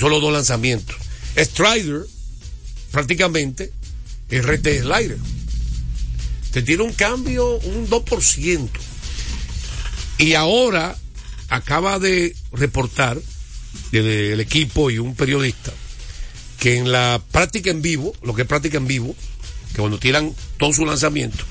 [0.00, 0.96] solo dos lanzamientos.
[1.36, 2.06] Strider,
[2.92, 3.70] prácticamente,
[4.30, 5.18] de slider.
[6.50, 8.70] Te tiene un cambio, un 2%.
[10.16, 10.96] Y ahora
[11.50, 13.20] acaba de reportar
[13.90, 15.74] del equipo y un periodista
[16.58, 19.14] que en la práctica en vivo, lo que es práctica en vivo,
[19.74, 21.44] que cuando tiran todo su lanzamiento,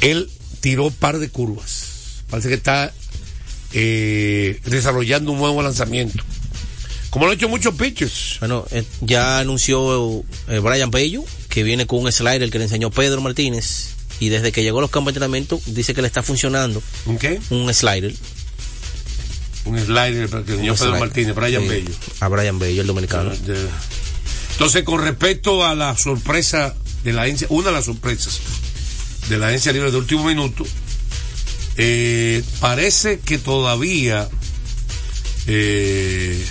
[0.00, 0.30] él
[0.60, 2.22] tiró par de curvas.
[2.30, 2.94] Parece que está
[3.72, 6.22] eh, desarrollando un nuevo lanzamiento.
[7.10, 8.36] Como lo han hecho muchos pitchers.
[8.40, 12.90] Bueno, eh, ya anunció eh, Brian Bello que viene con un slider que le enseñó
[12.90, 16.22] Pedro Martínez y desde que llegó a los campos de entrenamiento dice que le está
[16.22, 16.82] funcionando.
[17.06, 17.40] ¿Un qué?
[17.50, 18.14] Un slider.
[19.64, 21.00] Un slider para que el señor Pedro slider.
[21.00, 21.90] Martínez, Brian Sí, Bello.
[22.20, 23.32] A Brian Bello, el dominicano.
[24.52, 28.40] Entonces, con respecto a la sorpresa de la agencia, una de las sorpresas
[29.28, 30.64] de la agencia libre de último minuto,
[31.76, 34.28] eh, parece que todavía
[35.46, 36.44] eh,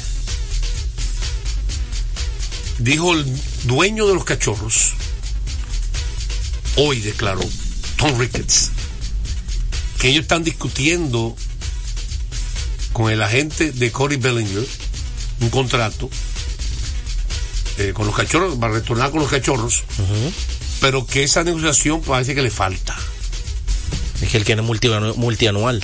[2.79, 3.25] dijo el
[3.63, 4.93] dueño de los cachorros,
[6.75, 7.41] hoy declaró,
[7.97, 8.71] Tom Ricketts,
[9.99, 11.35] que ellos están discutiendo
[12.93, 14.65] con el agente de Cory Bellinger
[15.39, 16.09] un contrato
[17.77, 19.83] eh, con los cachorros, para retornar con los cachorros,
[20.81, 22.95] pero que esa negociación parece que le falta.
[24.21, 25.83] Es que él multi, multianual.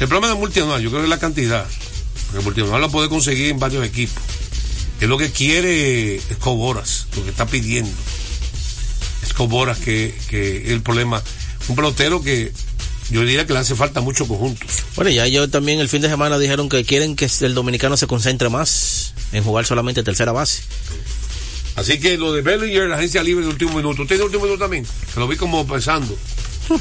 [0.00, 1.64] El problema de multianual, yo creo que es la cantidad.
[2.26, 4.22] Porque multianual lo puede conseguir en varios equipos.
[5.00, 7.90] Es lo que quiere Escoboras, lo que está pidiendo.
[9.22, 11.22] Escoboras, que, que es el problema.
[11.68, 12.52] Un pelotero que
[13.10, 14.68] yo diría que le hace falta muchos conjuntos.
[14.96, 18.06] Bueno, ya ellos también el fin de semana dijeron que quieren que el dominicano se
[18.06, 20.62] concentre más en jugar solamente tercera base.
[21.76, 24.02] Así que lo de Bellinger, la agencia libre de último minuto.
[24.02, 24.84] ¿Usted de último minuto también?
[25.14, 26.18] Que lo vi como pensando.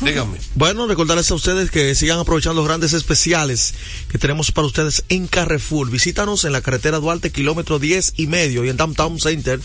[0.02, 0.38] Dígame.
[0.55, 3.73] Bueno, recordarles a ustedes que sigan aprovechando los grandes especiales
[4.09, 5.89] que tenemos para ustedes en Carrefour.
[5.89, 9.59] Visítanos en la carretera Duarte, kilómetro 10 y medio y en Downtown Center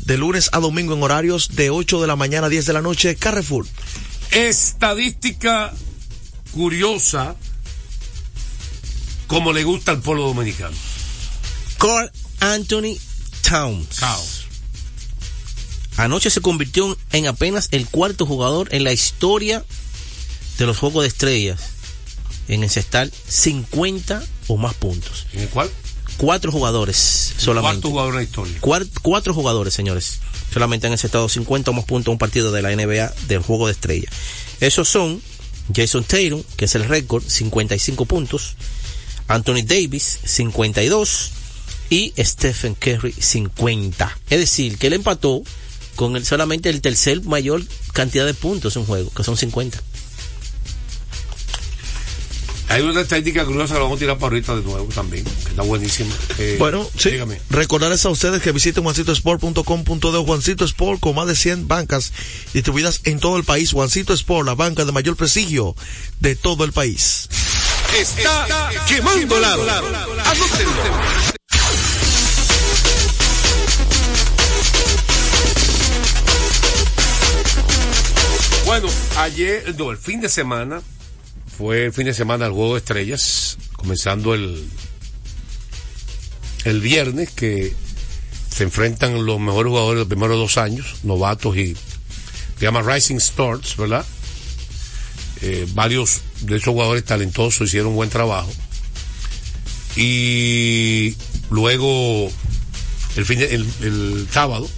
[0.00, 2.82] de lunes a domingo en horarios de 8 de la mañana a 10 de la
[2.82, 3.16] noche.
[3.16, 3.66] Carrefour.
[4.30, 5.72] Estadística
[6.52, 7.36] curiosa
[9.26, 10.76] como le gusta al pueblo dominicano.
[11.78, 12.10] Carl
[12.40, 12.98] Anthony
[13.42, 14.00] Towns.
[14.00, 14.39] Caos.
[16.00, 19.62] Anoche se convirtió en apenas el cuarto jugador en la historia
[20.56, 21.60] de los Juegos de Estrellas
[22.48, 25.26] en encestar 50 o más puntos.
[25.34, 25.70] ¿En el cual?
[26.16, 27.82] Cuatro jugadores solamente.
[27.82, 28.56] Cuarto jugador en la historia.
[29.02, 30.20] Cuatro jugadores, señores.
[30.50, 33.66] Solamente han encestado 50 o más puntos en un partido de la NBA del Juego
[33.66, 34.10] de Estrellas.
[34.60, 35.20] Esos son
[35.74, 38.56] Jason Tatum, que es el récord, 55 puntos.
[39.28, 41.30] Anthony Davis, 52.
[41.90, 44.18] Y Stephen Curry, 50.
[44.30, 45.42] Es decir, que él empató
[45.96, 47.62] con el, solamente el tercer mayor
[47.92, 49.82] cantidad de puntos en un juego, que son 50.
[52.70, 55.48] Hay una estadística curiosa que la vamos a tirar para ahorita de nuevo también, que
[55.48, 56.14] está buenísima.
[56.38, 57.10] Eh, Bueno, sí.
[57.10, 57.40] Dígame.
[57.50, 62.12] Recordarles a ustedes que visiten juancitosport.com.de Juancito Sport con más de 100 bancas
[62.54, 63.72] distribuidas en todo el país.
[63.72, 65.74] Juancito Sport, la banca de mayor prestigio
[66.20, 67.28] de todo el país.
[67.98, 68.46] Está,
[68.86, 69.64] quemando lado.
[70.24, 71.39] Anótenlo.
[78.70, 78.86] Bueno,
[79.16, 80.80] ayer, no, el fin de semana,
[81.58, 84.64] fue el fin de semana del Juego de Estrellas, comenzando el,
[86.62, 87.74] el viernes, que
[88.48, 93.16] se enfrentan los mejores jugadores de los primeros dos años, novatos y, se llama Rising
[93.16, 94.06] Stars, ¿verdad?
[95.42, 98.52] Eh, varios de esos jugadores talentosos hicieron buen trabajo.
[99.96, 101.16] Y
[101.50, 102.30] luego,
[103.16, 104.70] el, fin de- el, el sábado,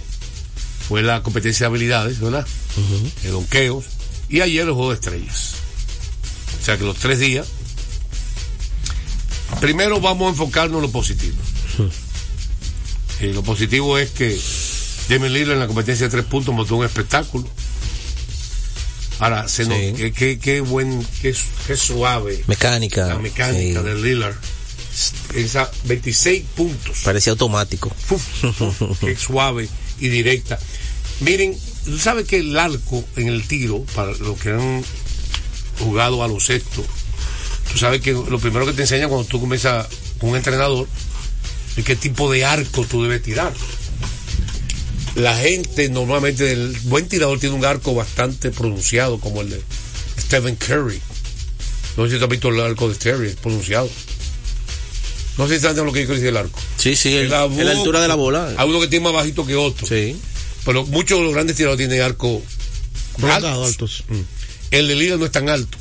[0.89, 2.47] fue la competencia de habilidades, ¿verdad?
[3.23, 3.85] De donqueos.
[4.29, 5.53] Y ayer el juego de estrellas.
[6.61, 7.47] O sea que los tres días.
[9.59, 11.35] Primero vamos a enfocarnos en lo positivo.
[13.19, 14.39] Eh, lo positivo es que
[15.07, 17.47] Jamie Lillard en la competencia de tres puntos montó un espectáculo.
[19.19, 23.05] Ahora, se nos, qué, qué- qué buen, qué, su- qué suave Mecánica.
[23.05, 23.85] la mecánica sí.
[23.85, 24.35] de Lillard.
[25.35, 26.99] Esa 26 puntos.
[27.03, 27.91] Parecía automático.
[28.09, 29.69] Uf, uf, qué suave
[29.99, 30.59] y directa.
[31.21, 34.83] Miren, tú sabes que el arco en el tiro, para los que han
[35.79, 36.85] jugado a los sextos,
[37.71, 39.87] tú sabes que lo primero que te enseñan cuando tú comienzas
[40.19, 40.87] con un entrenador
[41.75, 43.53] es qué tipo de arco tú debes tirar.
[45.15, 49.61] La gente normalmente, el buen tirador tiene un arco bastante pronunciado, como el de
[50.19, 50.99] Stephen Curry.
[51.97, 53.87] No sé si tú has visto el arco de Curry, es pronunciado.
[55.37, 56.59] No sé si sabes lo que yo quiero decir del arco.
[56.77, 58.53] Sí, sí, el- La la altura de la bola.
[58.57, 59.85] Hay uno que tiene más bajito que otro.
[59.87, 60.15] Sí.
[60.65, 62.41] Pero muchos de los grandes tiradores tienen arco
[63.17, 64.03] Prolongado, altos.
[64.03, 64.03] altos.
[64.09, 64.21] Mm.
[64.71, 65.77] El de líder no es tan alto.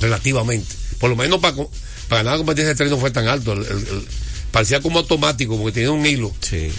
[0.00, 0.74] Relativamente.
[0.98, 1.54] Por lo menos para,
[2.08, 3.52] para ganar la competencia de tres no fue tan alto.
[3.52, 4.06] El, el- el-
[4.50, 6.32] parecía como automático porque tenía un hilo.
[6.40, 6.70] Sí.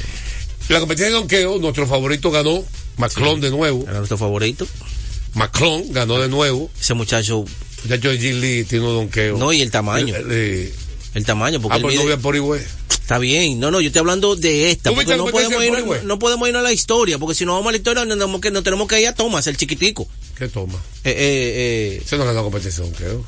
[0.70, 2.64] La competencia de donqueo, nuestro favorito ganó,
[2.98, 3.84] Maclón de nuevo.
[3.84, 4.68] Era nuestro favorito.
[5.34, 6.72] Maclón ganó de nuevo.
[6.80, 7.46] Ese muchacho.
[7.84, 9.38] Muchacho de Lee tiene un donqueo.
[9.38, 10.16] No, y el tamaño.
[10.16, 10.74] El, el,
[11.14, 12.66] el tamaño, porque ah, él pues mide- no voy a por igual.
[13.06, 15.68] Está bien, no, no, yo estoy hablando de esta, ¿Tú viste porque no podemos, de
[15.68, 18.18] ir, no podemos irnos a la historia, porque si no vamos a la historia nos
[18.18, 20.08] tenemos que, nos tenemos que ir a Thomas, el chiquitico.
[20.36, 20.80] ¿Qué toma?
[21.04, 23.24] Eh, eh, eh, Ese no ganó competencia de donqueo.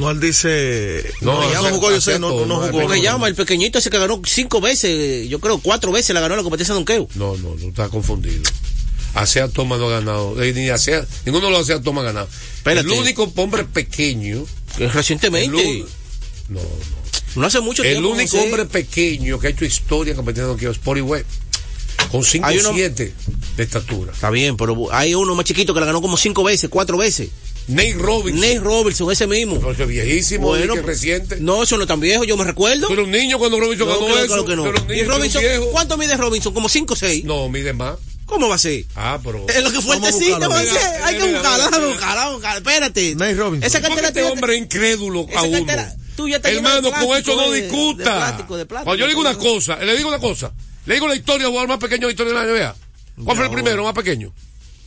[0.00, 1.12] No, él dice.
[1.20, 2.72] No, No, ya no jugó, yo sé, no, no, no jugó.
[2.72, 3.28] ¿Cómo se no, llama?
[3.28, 6.74] El pequeñito ese que ganó cinco veces, yo creo cuatro veces la ganó la competencia
[6.74, 7.06] de Donkeo.
[7.14, 8.42] No, no, no está confundido.
[9.14, 10.42] Asea Toma no ha ganado.
[10.42, 12.28] Eh, ni Asea, ninguno de los Asea Toma ha ganado.
[12.56, 12.88] Espérate.
[12.88, 14.44] El único hombre pequeño.
[14.76, 15.86] Que Recientemente, el
[16.48, 16.99] no, no.
[17.36, 18.08] No hace mucho El tiempo.
[18.10, 18.44] único José.
[18.44, 21.24] hombre pequeño que ha hecho historia en competencia de donqueo es Pori Webb.
[22.10, 23.12] Con 5 Hay uno- 7
[23.56, 24.12] de estatura.
[24.12, 27.28] Está bien, pero hay uno más chiquito que la ganó como cinco veces, cuatro veces.
[27.68, 28.40] Nate Robinson.
[28.40, 29.60] Nate Robertson, ese mismo.
[29.60, 31.36] Porque viejísimo, Bueno, que pues, reciente.
[31.40, 32.88] No, eso no es tan viejo, yo me recuerdo.
[32.90, 34.44] Eres un niño cuando Robinson No, ganó claro, eso.
[34.44, 34.94] claro que no.
[34.94, 35.66] ¿Y Robinson, viejo.
[35.70, 36.52] ¿cuánto mide Robinson?
[36.52, 37.24] ¿Como 5 o 6?
[37.24, 37.96] No, mide más.
[38.26, 38.84] ¿Cómo va a ser?
[38.96, 39.46] Ah, pero.
[39.48, 41.02] Es lo que fuertecito, va a ser.
[41.04, 42.58] Hay que buscarla, buscarla, buscarla.
[42.58, 43.14] Espérate.
[43.14, 43.66] Nate Robinson.
[43.66, 45.58] Esa ¿Por qué cartera este hombre es incrédulo esa a uno?
[46.56, 47.98] Hermano, de con eso no de- discuta.
[47.98, 48.84] de plástico, de plástico.
[48.84, 50.52] Cuando yo le digo una cosa, le digo una cosa.
[50.86, 52.76] Le digo la historia del jugador más pequeño de la historia de la NBA.
[53.24, 54.32] ¿Cuál fue el primero, más pequeño?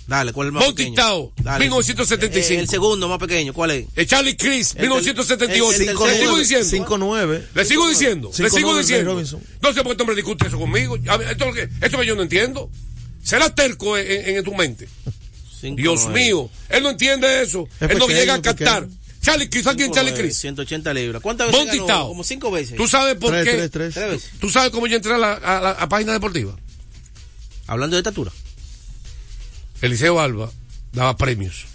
[0.05, 0.95] Dale, ¿cuál es el más Monty pequeño?
[0.95, 1.59] Tao, Dale.
[1.63, 2.53] 1975.
[2.55, 3.85] Eh, El segundo más pequeño, ¿cuál es?
[3.95, 5.71] Eh, Charlie Chris, El- 1978.
[5.81, 6.67] el- el- le sigo diciendo.
[6.69, 7.43] 5-9.
[7.55, 9.13] Le sigo diciendo, le sigo nueve, diciendo.
[9.61, 10.97] No sé por qué este hombre discute eso conmigo.
[10.99, 12.69] Ver, esto, es lo que- esto que yo no entiendo.
[13.23, 14.89] Será terco en, en- en tu mente.
[15.61, 16.19] Cinco, Dios nueve.
[16.25, 17.69] mío, él no entiende eso.
[17.79, 18.83] Es él no llega a captar.
[18.83, 18.99] pequeño.
[19.23, 20.37] Charlie Chris, ¿sabes quién es Charlie Chris?
[20.37, 21.21] 180 libras.
[21.21, 21.87] ¿Cuántas veces Monty ganó?
[21.87, 22.07] Tao.
[22.09, 22.75] Como cinco veces.
[22.75, 23.51] ¿Tú sabes por Tres, qué?
[23.53, 23.93] tres, tres.
[23.93, 24.29] Tres veces.
[24.39, 26.55] ¿Tú sabes cómo yo entré a la a la- a página deportiva?
[27.67, 28.31] Hablando de estatura.
[29.81, 30.51] Eliseo Alba
[30.91, 31.65] daba premios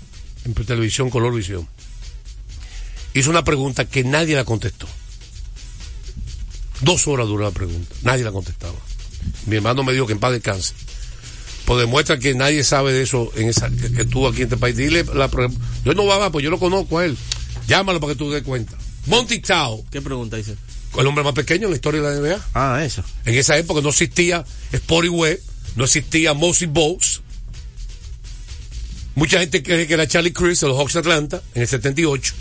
[0.44, 1.66] en televisión Color Visión.
[3.14, 4.86] Hizo una pregunta que nadie la contestó.
[6.82, 7.94] Dos horas duró la pregunta.
[8.02, 8.74] Nadie la contestaba.
[9.46, 10.74] Mi hermano me dijo que en paz descanse.
[11.64, 14.56] Pues demuestra que nadie sabe de eso en esa, que, que estuvo aquí en este
[14.56, 14.76] país.
[14.76, 15.28] Dile la
[15.84, 17.16] yo no va, pues yo lo conozco a él.
[17.68, 18.76] Llámalo para que tú te des cuenta.
[19.06, 20.56] Monty Tao, ¿Qué pregunta dice?
[20.98, 22.46] el hombre más pequeño en la historia de la NBA.
[22.54, 23.04] Ah, eso.
[23.24, 25.40] En esa época no existía Sporty Web,
[25.76, 27.20] no existía Mossy Bowles.
[29.14, 32.34] Mucha gente cree que era Charlie Chris de los Hawks de Atlanta en el 78.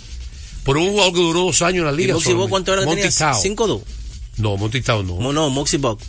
[0.63, 2.13] Por un jugador que duró dos años en la ¿Y liga.
[2.13, 2.49] Moxie Box solamente.
[2.49, 3.17] cuánto era que Monty tenía?
[3.17, 3.43] Tao.
[3.43, 3.81] 5-2.
[4.37, 5.19] No, Monty Tao no.
[5.19, 6.03] No, no, Moxie Box.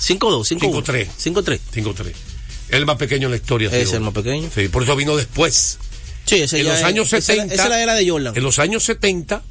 [0.00, 0.82] 5-2, 5-1.
[0.84, 1.08] 5-3.
[1.34, 1.60] 5-3.
[1.74, 2.12] 5-3.
[2.70, 3.68] El más pequeño en la historia.
[3.70, 4.48] Es el más pequeño.
[4.54, 5.78] Sí, por eso vino después.
[6.26, 7.54] Sí, ese En los es- años esa es la- 70.
[7.54, 8.36] Esa es la era de Jordan.
[8.36, 9.42] En los años 70,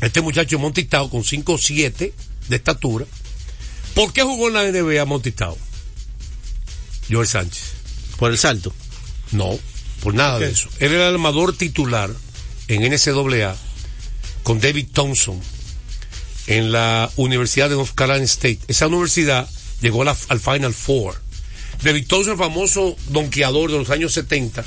[0.00, 2.12] este muchacho Monty Tao con 5'7
[2.48, 3.06] de estatura.
[3.94, 5.58] ¿Por qué jugó en la NBA Monty Tao?
[7.10, 7.62] Joel Sánchez.
[8.18, 8.72] Por el salto.
[9.32, 9.58] No,
[10.02, 10.68] por nada de eso.
[10.78, 12.10] Él era el armador titular
[12.68, 13.56] en NCAA
[14.42, 15.40] con David Thompson
[16.46, 18.60] en la Universidad de North Carolina State.
[18.68, 19.48] Esa universidad
[19.80, 21.20] llegó la- al Final Four.
[21.82, 24.64] David Thompson, el famoso donkeador de los años 70,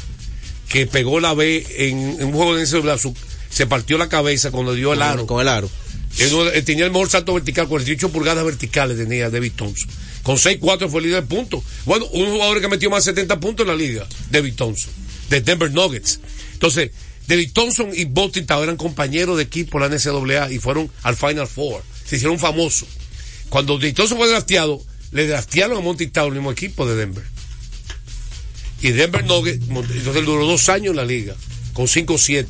[0.69, 3.15] que pegó la B en, en un juego de su-
[3.49, 5.27] se partió la cabeza cuando dio el aro.
[5.27, 5.69] Con el aro.
[6.17, 9.89] Él, no- él tenía el mejor salto vertical, 48 pulgadas verticales tenía David Thompson.
[10.23, 11.63] Con 6-4 fue líder de puntos.
[11.85, 14.91] Bueno, un jugador que metió más de 70 puntos en la liga, David Thompson,
[15.29, 16.19] de Denver Nuggets.
[16.53, 16.91] Entonces,
[17.27, 21.15] David Thompson y Monty Tao eran compañeros de equipo en la NCAA y fueron al
[21.15, 21.81] Final Four.
[22.05, 22.87] Se hicieron famosos.
[23.49, 24.81] Cuando David Thompson fue drafteado,
[25.11, 27.23] le draftearon a Monty Tao, el mismo equipo de Denver.
[28.83, 31.33] Y Denver Nuggets, entonces duró dos años en la liga,
[31.73, 32.45] con 5-7.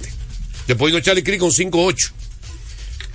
[0.67, 2.11] Después vino Charlie Creek con 5-8.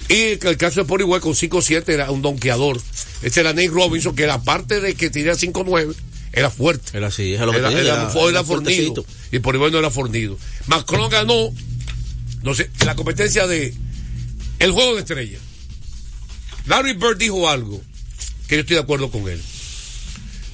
[0.09, 2.81] Y el caso de White con 5-7 era un donkeador.
[3.21, 5.95] Este era Nate Robinson, que era aparte de que tenía 5-9,
[6.33, 6.97] era fuerte.
[6.97, 9.05] Era así, es lo que Era, te digo, era, era- era era fornido.
[9.33, 10.39] Y White no era fornido.
[10.67, 11.53] Macron ganó,
[12.43, 13.75] no sé, la competencia de
[14.61, 15.39] el juego de estrella.
[16.67, 17.83] Larry Bird dijo algo
[18.47, 19.41] que yo estoy de acuerdo con él.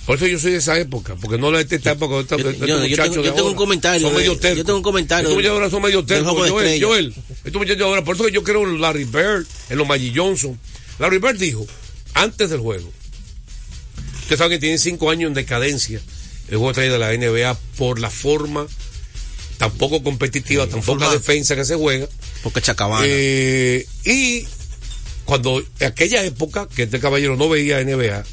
[0.06, 2.16] Por eso yo soy de esa época, porque no de esta época.
[2.16, 3.42] de esta- Yo- estos yo- tengo- de ahora.
[3.44, 4.58] un comentario Son de- medio tercos.
[4.58, 6.50] yo tengo un comentario Estos muchachos ahora son medio tercos.
[6.50, 6.82] Joel.
[6.84, 10.12] Joel, estos muchachos ahora, por eso que yo creo en Larry Bird, en los Magic
[10.14, 10.58] Johnson.
[10.99, 11.66] Larry Bird dijo,
[12.12, 12.90] antes del juego,
[14.20, 16.00] ustedes saben que tienen cinco años en decadencia
[16.50, 18.66] el juego de la NBA por la forma
[19.58, 22.06] tan poco competitiva, tan poca defensa que se juega.
[22.42, 23.06] Porque Chacabana.
[23.08, 24.44] Eh, y
[25.25, 28.25] cuando en aquella época que este caballero no veía NBA,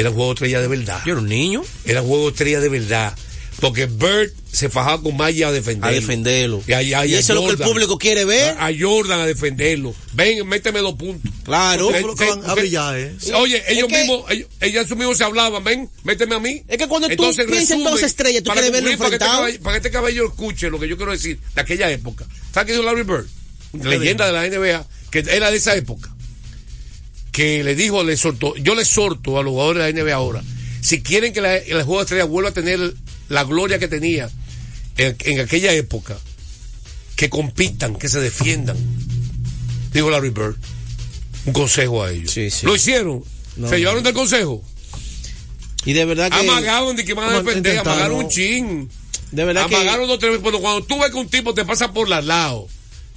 [0.00, 1.00] era juego estrella de verdad.
[1.06, 3.16] Yo era un niño Era un juego estrella de verdad.
[3.60, 5.88] Porque Bird se fajaba con Maya a defenderlo.
[5.88, 6.62] a defenderlo.
[6.68, 8.56] Y, a- y a- Y eso es lo que el público quiere ver.
[8.56, 9.92] A, a Jordan a defenderlo.
[10.12, 11.28] Ven, méteme dos puntos.
[11.42, 11.90] Claro.
[11.90, 13.16] Lo que van a brillar, ¿eh?
[13.34, 16.62] Oye, ellos mismos, ellos, ellos mismos se hablaban, ven, méteme a mí.
[16.68, 17.16] Es que cuando tú
[17.48, 19.62] piensas en todas esas estrellas, tú quieres verlo concluir, para que, este enfrentado.
[19.64, 22.26] para que este caballero escuche lo que yo quiero decir de aquella época.
[22.54, 23.26] ¿Sabes qué dijo Larry Bird?
[23.72, 26.14] Leyenda de la NBA, que era de esa época.
[27.38, 30.42] Que le dijo, le exhortó, yo le exhorto a los jugadores de la NBA ahora,
[30.80, 32.94] si quieren que la, el juego de estrella vuelva a tener
[33.28, 34.28] la gloria que tenía
[34.96, 36.18] en, en aquella época,
[37.14, 38.76] que compitan, que se defiendan.
[39.92, 40.56] Dijo Larry Bird.
[41.46, 42.32] Un consejo a ellos.
[42.32, 42.66] Sí, sí.
[42.66, 43.22] Lo hicieron.
[43.56, 44.64] No, se llevaron del consejo.
[45.84, 46.38] Y de verdad que.
[46.38, 48.90] Amagaron de que van a defender, amagaron un chin.
[49.30, 49.76] De verdad que.
[49.76, 50.40] Amagaron dos tres.
[50.42, 52.66] Pero cuando tú ves que un tipo te pasa por al lado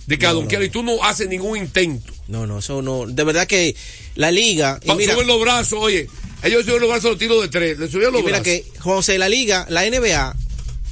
[0.06, 2.14] de cada No, quiera y tú no haces ningún intento.
[2.32, 3.06] No, no, eso no.
[3.06, 3.76] De verdad que
[4.16, 4.80] la liga.
[4.84, 6.08] Y mira, suben los brazos, oye.
[6.44, 7.78] Ellos suben los brazos los tiros de tres.
[7.78, 8.64] Le subieron los y mira brazos.
[8.64, 10.36] que, José, la liga, la NBA,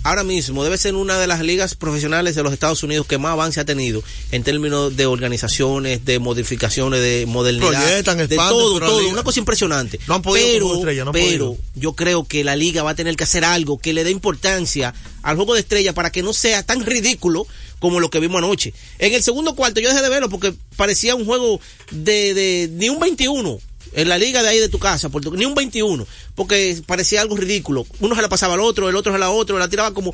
[0.04, 3.32] ahora mismo debe ser una de las ligas profesionales de los Estados Unidos que más
[3.32, 7.72] avance ha tenido en términos de organizaciones, de modificaciones, de modernidad.
[7.72, 9.10] Proyectan, de todo, todo.
[9.10, 10.00] Una cosa impresionante.
[10.08, 11.58] No han podido pero, juego de estrella, no han pero podido.
[11.76, 14.94] yo creo que la liga va a tener que hacer algo que le dé importancia
[15.24, 17.48] al juego de estrella para que no sea tan ridículo
[17.80, 18.74] como lo que vimos anoche.
[19.00, 21.60] En el segundo cuarto yo dejé de verlo porque parecía un juego
[21.92, 23.60] de, de ni un 21
[23.94, 26.06] en la liga de ahí de tu casa, Puerto- ni un 21,
[26.36, 27.88] porque parecía algo ridículo.
[28.00, 30.14] Uno se la pasaba al otro, el otro se la otro, la tiraba como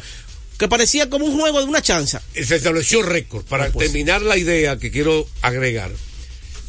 [0.58, 2.22] que parecía como un juego de una chanza.
[2.34, 3.44] se estableció récord.
[3.46, 3.88] Para pues.
[3.92, 5.92] terminar la idea que quiero agregar,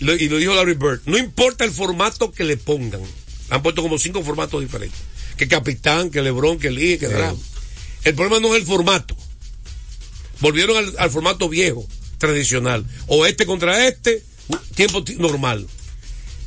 [0.01, 3.01] lo- y lo dijo Larry Bird, no importa el formato que le pongan,
[3.51, 4.99] han puesto como cinco formatos diferentes.
[5.37, 7.37] Que capitán, que Lebron, que Lee, que Dram.
[8.03, 9.17] El problema no es el formato.
[10.41, 11.87] Volvieron al, al formato viejo,
[12.19, 12.85] tradicional.
[13.07, 14.23] O este contra este,
[14.75, 15.67] tiempo ti- normal.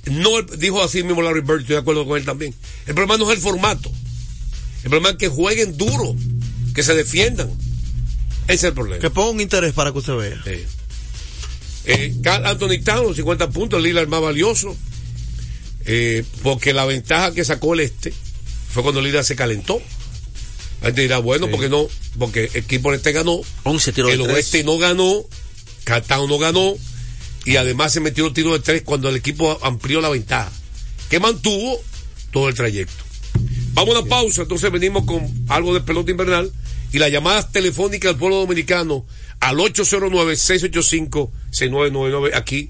[0.05, 2.53] No, dijo así mismo Larry Bird, estoy de acuerdo con él también.
[2.87, 3.91] El problema no es el formato.
[4.83, 6.15] El problema es que jueguen duro,
[6.73, 7.49] que se defiendan.
[8.45, 9.01] Ese es el problema.
[9.01, 10.41] Que ponga un interés para que usted vea.
[10.43, 10.63] Sí.
[11.85, 14.75] Eh, Carl Anthony Towns, 50 puntos, el Lillard más valioso.
[15.85, 18.13] Eh, porque la ventaja que sacó el este
[18.71, 19.81] fue cuando Lillard se calentó.
[20.81, 24.23] La gente dirá, bueno, porque no, porque el equipo este ganó, 11 tiros el de
[24.23, 24.35] tres.
[24.35, 25.25] oeste no ganó,
[26.07, 26.75] Towns no ganó,
[27.45, 30.51] y además se metió el tiro de tres cuando el equipo amplió la ventaja,
[31.09, 31.81] que mantuvo
[32.31, 33.03] todo el trayecto.
[33.73, 36.51] Vamos a una pausa, entonces venimos con algo de pelota invernal
[36.91, 39.05] y las llamadas telefónicas del pueblo dominicano
[39.39, 42.69] al 809-685-6999 aquí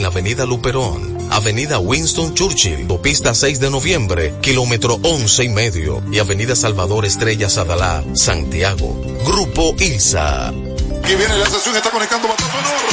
[0.01, 6.19] la Avenida Luperón, Avenida Winston Churchill, Pista 6 de Noviembre, kilómetro 11 y medio, y
[6.19, 9.01] Avenida Salvador Estrella Sadalá, Santiago.
[9.25, 10.53] Grupo ILSA.
[11.05, 12.27] Que viene la sesión, está conectando.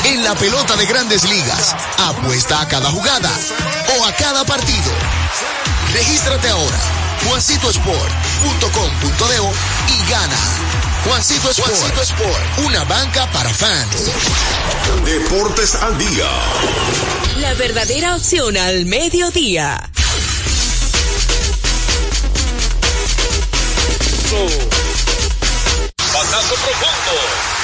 [0.05, 3.31] En la pelota de grandes ligas, apuesta a cada jugada
[3.99, 4.93] o a cada partido.
[5.93, 6.79] Regístrate ahora,
[7.29, 10.78] juancitosport.com.de y gana.
[11.05, 14.11] Juancito Sport, Juancito Sport, una banca para fans.
[15.05, 16.29] Deportes al día.
[17.41, 19.91] La verdadera opción al mediodía.
[26.13, 27.15] Batazo profundo.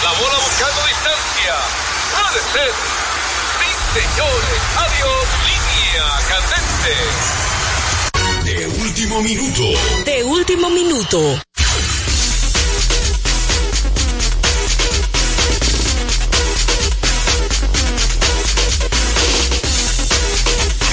[0.03, 1.55] La bola buscando distancia.
[2.15, 2.73] Puede ser.
[3.61, 3.69] Sí,
[4.01, 4.61] señores.
[4.85, 5.25] Adiós.
[5.49, 6.95] Línea candente.
[8.45, 9.65] De último minuto.
[10.05, 11.19] De último minuto.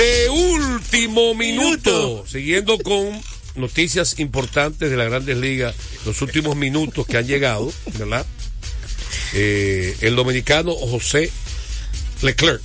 [0.02, 3.22] De último minuto, siguiendo con
[3.54, 5.76] noticias importantes de las grandes ligas,
[6.08, 8.26] los últimos minutos que han llegado, ¿verdad?
[9.34, 11.30] Eh, el dominicano José
[12.24, 12.64] Leclerc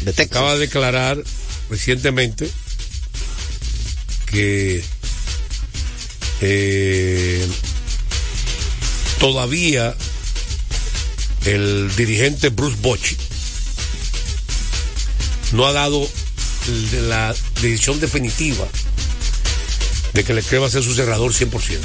[0.00, 0.26] De Texas.
[0.26, 1.22] acaba de declarar
[1.70, 2.50] recientemente
[4.26, 4.82] que
[6.40, 7.46] eh,
[9.20, 9.94] todavía
[11.44, 13.16] el dirigente Bruce Bochy
[15.56, 16.06] no ha dado
[17.08, 18.68] la decisión definitiva
[20.12, 21.78] de que Leclerc va a ser su cerrador 100%.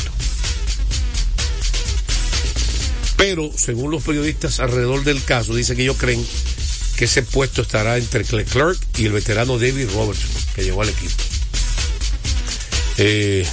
[3.15, 6.25] Pero, según los periodistas alrededor del caso, dicen que ellos creen
[6.97, 11.13] que ese puesto estará entre Leclerc y el veterano David Robertson, que llegó al equipo.
[12.97, 13.47] Eh,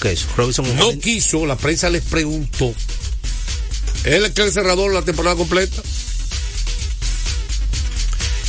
[0.00, 0.26] ¿Qué es?
[0.36, 2.72] Robinson no quiso, la prensa les preguntó,
[4.04, 5.82] ¿es Leclerc cerrador la temporada completa?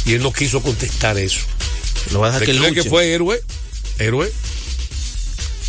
[0.05, 1.41] Y él no quiso contestar eso.
[2.11, 3.41] lo va a dejar que que fue héroe,
[3.99, 4.31] héroe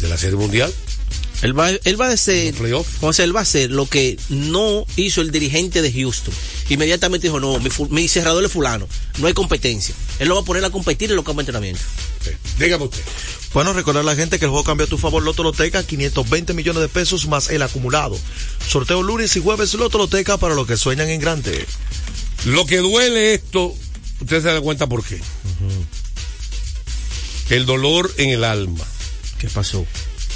[0.00, 0.72] de la Serie Mundial,
[1.42, 2.54] Él va, él va a ser,
[3.00, 6.34] o sea, él va a hacer lo que no hizo el dirigente de Houston.
[6.68, 7.58] Inmediatamente dijo, no,
[7.90, 8.86] mi, cerrador es fulano,
[9.18, 9.94] no hay competencia.
[10.18, 11.80] Él lo va a poner a competir en los campos de entrenamiento.
[12.24, 12.30] Sí.
[12.58, 13.02] Dígame usted.
[13.54, 16.52] Bueno, recordar a la gente que el juego cambió a tu favor Loto Loteca, 520
[16.52, 18.18] millones de pesos más el acumulado.
[18.68, 21.64] Sorteo lunes y jueves Loto Loteca para los que sueñan en grande.
[22.44, 23.74] Lo que duele esto,
[24.20, 25.20] usted se da cuenta por qué.
[27.50, 28.84] El dolor en el alma.
[29.38, 29.86] ¿Qué pasó?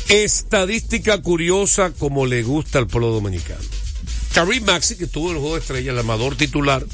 [0.08, 3.60] Estadística curiosa como le gusta al pueblo dominicano.
[4.34, 6.86] Karim Maxi, que tuvo el juego de estrella, el armador titular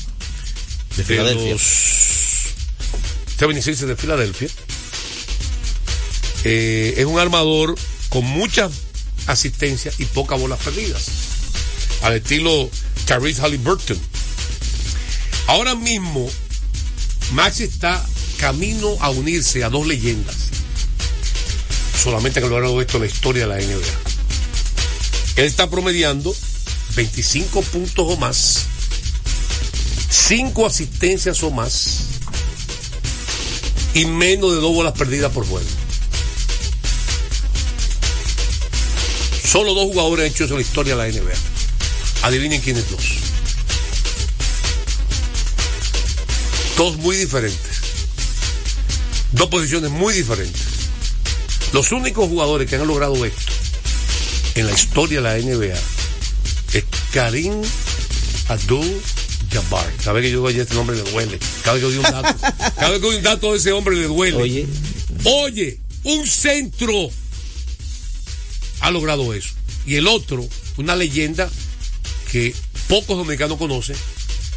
[0.97, 1.53] De Filadelfia.
[1.53, 1.63] los
[3.37, 4.49] 76 de Filadelfia,
[6.45, 7.75] eh, es un armador
[8.09, 8.71] con mucha
[9.27, 11.09] asistencia y pocas bolas perdidas.
[12.03, 12.71] Al estilo
[13.07, 13.99] Tyrese Halliburton.
[15.49, 16.31] Ahora mismo,
[17.33, 18.05] Maxi está
[18.39, 20.37] camino a unirse a dos leyendas.
[22.03, 23.87] Solamente que lo largo de esto la historia de la NBA.
[25.37, 26.35] Él está promediando
[26.95, 28.67] 25 puntos o más,
[30.11, 32.01] 5 asistencias o más
[33.95, 35.67] y menos de dos bolas perdidas por juego.
[39.45, 41.35] Solo dos jugadores han hecho eso en la historia de la NBA.
[42.23, 43.26] Adivinen quiénes dos.
[46.77, 47.81] Dos muy diferentes.
[49.33, 50.63] Dos posiciones muy diferentes.
[51.73, 53.53] Los únicos jugadores que han logrado esto
[54.55, 55.75] en la historia de la NBA
[56.73, 57.63] es Karim
[58.49, 59.03] Abdul
[59.51, 59.91] Jabbar.
[59.99, 61.39] Cada vez que yo oye este nombre le duele.
[61.63, 62.39] Cada vez que oye un dato,
[62.77, 64.37] cada vez que oye un dato de ese hombre le duele.
[64.37, 64.67] Oye,
[65.25, 67.11] Oye, un centro
[68.81, 69.51] ha logrado eso.
[69.87, 71.51] Y el otro, una leyenda
[72.31, 72.55] que
[72.89, 73.97] pocos dominicanos conocen,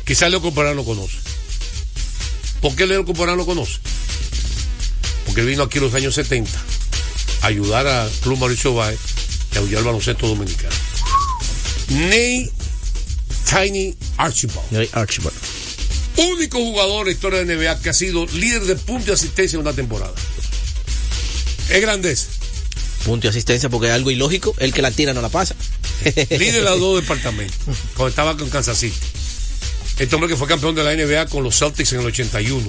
[0.05, 1.17] quizás Leo Comparán lo conoce.
[2.61, 3.77] ¿Por qué Leo Comparán lo conoce?
[5.25, 6.51] Porque él vino aquí en los años 70
[7.41, 8.99] a ayudar al Club Mauricio Báez
[9.53, 10.75] y a el baloncesto dominicano.
[11.89, 12.51] Ney
[13.49, 15.35] Tiny Archibald hay Archibald.
[16.17, 19.55] único jugador en la historia de NBA que ha sido líder de punto y asistencia
[19.57, 20.13] en una temporada.
[21.69, 22.27] Es grandeza.
[23.05, 24.53] Punto y asistencia porque es algo ilógico.
[24.59, 25.55] El que la tira no la pasa.
[26.03, 27.57] Líder de los dos departamentos.
[27.95, 28.97] Cuando estaba con Kansas City.
[29.99, 32.65] Este hombre que fue campeón de la NBA con los Celtics en el 81.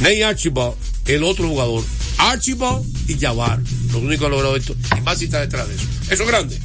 [0.00, 1.84] Ney Archibald, el otro jugador.
[2.16, 3.60] Archibald y Jabbar.
[3.92, 4.74] Los únicos que han logrado esto.
[4.96, 5.84] Y más si está detrás de eso.
[6.10, 6.58] Eso es grande.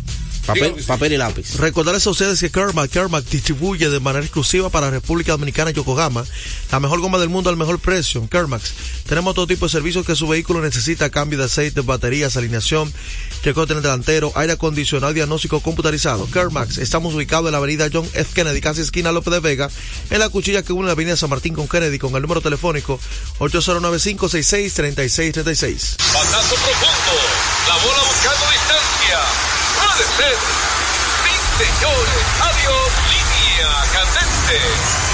[0.45, 1.55] Papel, papel y lápiz.
[1.57, 6.25] Recordarles a ustedes que Kermac, Kermac distribuye de manera exclusiva para República Dominicana y Yokohama
[6.71, 8.27] la mejor goma del mundo al mejor precio.
[8.27, 8.73] Kermax
[9.07, 12.91] tenemos todo tipo de servicios que su vehículo necesita, cambio de aceite, baterías, alineación,
[13.41, 16.27] chequeo en el delantero, aire acondicionado, diagnóstico computarizado.
[16.31, 18.31] Kermax, estamos ubicados en la avenida John F.
[18.33, 19.69] Kennedy, casi esquina López de Vega,
[20.09, 22.99] en la cuchilla que une la avenida San Martín con Kennedy, con el número telefónico
[23.39, 25.97] 8095663636.
[26.13, 27.13] Batazo profundo.
[27.67, 29.19] La bola buscando distancia.
[29.77, 30.35] Puede ser.
[31.23, 32.23] Sí, señores.
[32.41, 32.91] Adiós.
[33.09, 35.10] Línea candente.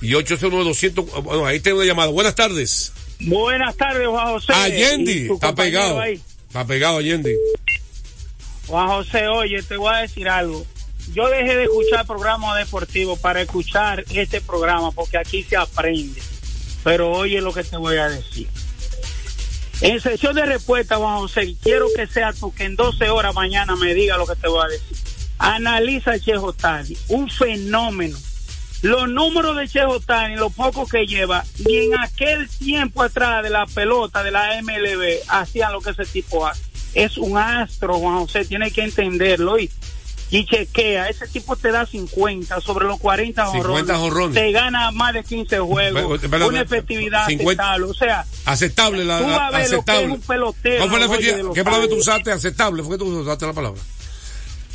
[0.01, 2.11] Y 809-200, bueno, ahí tengo una llamada.
[2.11, 2.93] Buenas tardes.
[3.19, 4.53] Buenas tardes, Juan José.
[4.53, 5.99] Allende, tu está pegado.
[5.99, 6.21] ahí.
[6.47, 7.37] Está pegado Allende.
[8.67, 10.65] Juan José, oye, te voy a decir algo.
[11.13, 16.21] Yo dejé de escuchar programas deportivos para escuchar este programa porque aquí se aprende.
[16.83, 18.47] Pero oye lo que te voy a decir.
[19.81, 23.75] En sesión de respuesta, Juan José, quiero que sea tú que en 12 horas mañana
[23.75, 24.97] me diga lo que te voy a decir.
[25.39, 28.15] Analiza a Chejo Tani, un fenómeno.
[28.83, 33.49] Los números de Chejo Tani, lo poco que lleva, ni en aquel tiempo atrás de
[33.49, 36.61] la pelota de la MLB hacían lo que ese tipo hace.
[36.93, 39.57] Es un astro, Juan José, tiene que entenderlo.
[39.57, 39.71] Y,
[40.31, 43.97] y chequea, ese tipo te da 50 sobre los 40 50 jonrones.
[43.97, 44.33] jonrones.
[44.41, 46.19] Te gana más de 15 juegos.
[46.19, 47.85] Pero, pero, una efectividad 50 aceptable.
[47.85, 50.07] O sea, Aceptable, la, Tú vas a ver lo que es aceptable.
[50.13, 51.53] un pelotero, ¿Cuál fue la efectividad?
[51.53, 52.31] ¿Qué palabra tú usaste?
[52.31, 53.81] Aceptable, fue que tú usaste la palabra.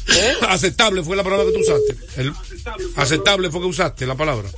[0.09, 0.35] ¿Eh?
[0.49, 2.21] Aceptable fue la palabra que tú usaste.
[2.21, 2.33] El-
[2.97, 4.49] aceptable fue que usaste la palabra.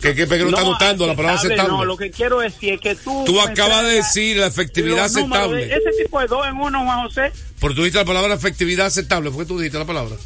[0.00, 1.72] Que, que, que no está anotando la palabra aceptable.
[1.72, 3.24] No, lo que quiero decir es que tú.
[3.24, 5.64] Tú acabas de decir la efectividad de- aceptable.
[5.64, 7.32] ese tipo de dos en uno, Juan José.
[7.60, 9.30] Porque tú dijiste la palabra efectividad aceptable.
[9.30, 10.16] Fue que tú dijiste la palabra.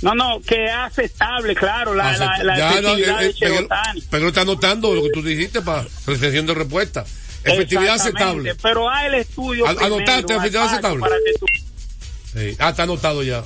[0.00, 3.30] No, no, que es aceptable, claro, la, la, Acept- la Ya, no, efectividad eh, de
[3.30, 4.02] eh, pero, Cherotani.
[4.10, 7.04] pero está anotando lo que tú dijiste para recepción de respuesta.
[7.44, 8.54] Efectividad aceptable.
[8.60, 9.66] Pero hay el estudio.
[9.66, 11.00] Anotaste efectividad aceptable.
[11.00, 11.46] Para que tú...
[12.34, 12.56] Sí.
[12.58, 13.44] Ah, está anotado ya.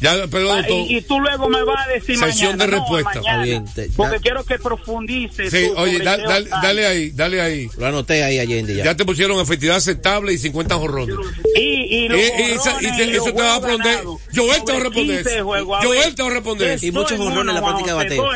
[0.00, 2.78] Ya, pero, doctor, y, y tú luego me vas a decir Sesión mañana, de no,
[2.78, 3.20] respuesta.
[3.20, 3.64] mañana,
[3.96, 5.50] porque quiero que profundices.
[5.50, 7.68] sí, oye, da- dale, ahí, dale ahí.
[7.76, 8.84] Lo anoté ahí, Allende, ya.
[8.84, 11.14] Ya te pusieron efectividad aceptable y 50 jorrones.
[11.54, 11.60] Y,
[12.04, 14.04] y los Y- y esa- jorrones y te- los eso te va a responder.
[14.34, 15.44] Joel te va a responder 15 eso.
[15.44, 15.78] juegos.
[15.78, 16.78] A Joel te va a responder.
[16.82, 18.30] Y muchos jorrones en la práctica de bateo.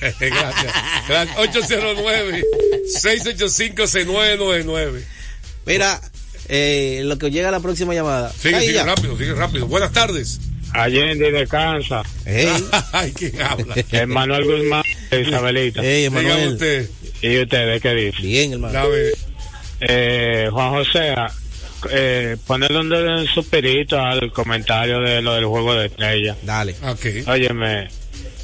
[0.18, 0.74] Gracias.
[1.08, 1.36] Gracias.
[3.68, 5.04] 809-685-6999.
[5.66, 6.00] Mira,
[6.48, 8.32] eh, lo que llega a la próxima llamada.
[8.32, 8.84] Sigue, sigue ya.
[8.84, 9.66] rápido, sigue rápido.
[9.66, 10.40] Buenas tardes.
[10.72, 12.02] Allende descansa.
[12.26, 12.48] Ey,
[12.92, 13.74] Ay, ¿quién habla?
[14.06, 15.82] Manuel Guzmán de Isabelita.
[15.82, 16.52] ey, Emanuel.
[16.52, 16.88] usted.
[17.22, 18.22] ¿Y ustedes qué dicen?
[18.22, 18.84] Bien, hermano.
[19.80, 21.14] Eh, Juan José,
[21.90, 26.36] eh, ponerle un dedo en su perito al comentario de lo del juego de estrella.
[26.42, 26.74] Dale.
[26.84, 27.06] Ok.
[27.28, 27.88] Óyeme,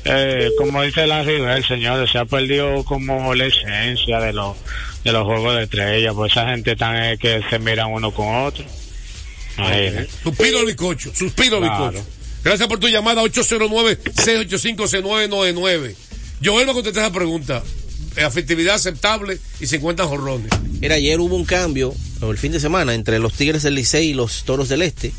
[0.04, 4.56] eh, como dice la el señor, se ha perdido como la esencia de los
[5.04, 8.64] de los juegos de estrella, pues esa gente tan que se miran uno con otro.
[9.58, 10.08] Imagínate.
[10.22, 11.90] Suspiro al bicocho, suspiro al Claro.
[11.92, 12.06] bicocho.
[12.42, 15.94] Gracias por tu llamada 809-685-6999.
[16.44, 17.62] Joel va a contestar esa pregunta.
[18.24, 20.50] Afectividad aceptable y 50 jorrones.
[20.80, 24.14] Mira, ayer hubo un cambio, el fin de semana, entre los Tigres del Licey y
[24.14, 25.12] los Toros del Este,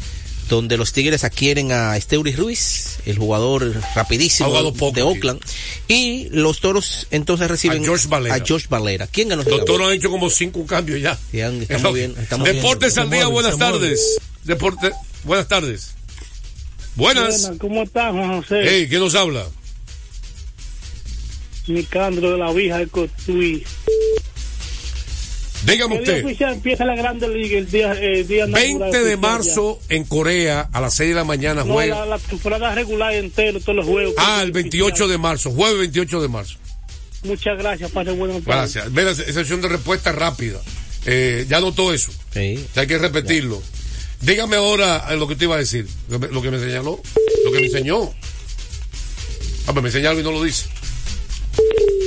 [0.49, 5.41] donde los Tigres adquieren a Esteuris Ruiz, el jugador rapidísimo poco, de Oakland,
[5.87, 8.35] y los Toros entonces reciben A George Valera.
[8.35, 9.07] a George Valera.
[9.07, 9.41] ¿Quién ganó?
[9.41, 9.87] ese Doctor cambio?
[9.87, 11.17] han hecho como cinco cambios ya.
[11.31, 11.39] Sí,
[11.81, 12.55] muy bien, está muy bien.
[12.61, 14.17] Deportes al día, buenas tardes.
[14.43, 14.91] Deporte,
[15.23, 15.95] buenas tardes.
[16.95, 17.51] Buenas.
[17.59, 18.61] ¿Cómo estás, Juan José?
[18.63, 19.45] Hey, ¿quién nos habla?
[21.67, 23.63] Nicandro de la Vija de Cotuí.
[25.65, 26.25] Dígame usted.
[26.51, 30.93] empieza la Grande Liga el día, el día 20 de marzo en Corea a las
[30.95, 32.05] 6 de la mañana juega.
[32.05, 34.13] la temporada regular entero, todos los juegos.
[34.17, 36.57] Ah, el 28 de marzo, jueves 28 de marzo.
[37.23, 38.93] Muchas gracias, pase buenos Gracias.
[38.93, 40.61] Ve la sesión de respuesta rápida.
[41.05, 42.11] Eh, ya notó eso.
[42.33, 42.63] Sí.
[42.75, 43.61] Hay que repetirlo.
[44.21, 45.87] Dígame ahora eh, lo que te iba a decir.
[46.09, 47.01] Lo que me, lo que me señaló.
[47.45, 48.11] Lo que me enseñó.
[49.67, 50.65] Ah, pues me enseñó algo y no lo dice.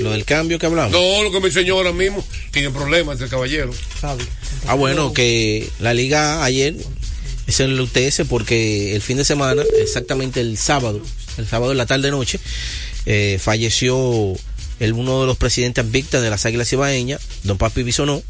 [0.03, 0.93] Lo del cambio que hablamos.
[0.93, 2.25] No, lo que me enseñó ahora mismo.
[2.53, 3.73] Tiene problemas el caballero.
[4.67, 6.77] Ah, bueno, que la liga ayer
[7.47, 11.01] es el UTS porque el fin de semana, exactamente el sábado,
[11.37, 12.39] el sábado en la tarde noche,
[13.07, 14.35] eh, falleció
[14.81, 18.23] el, uno de los presidentes víctimas de las Águilas Ibaeñas, don Papi Bisonó,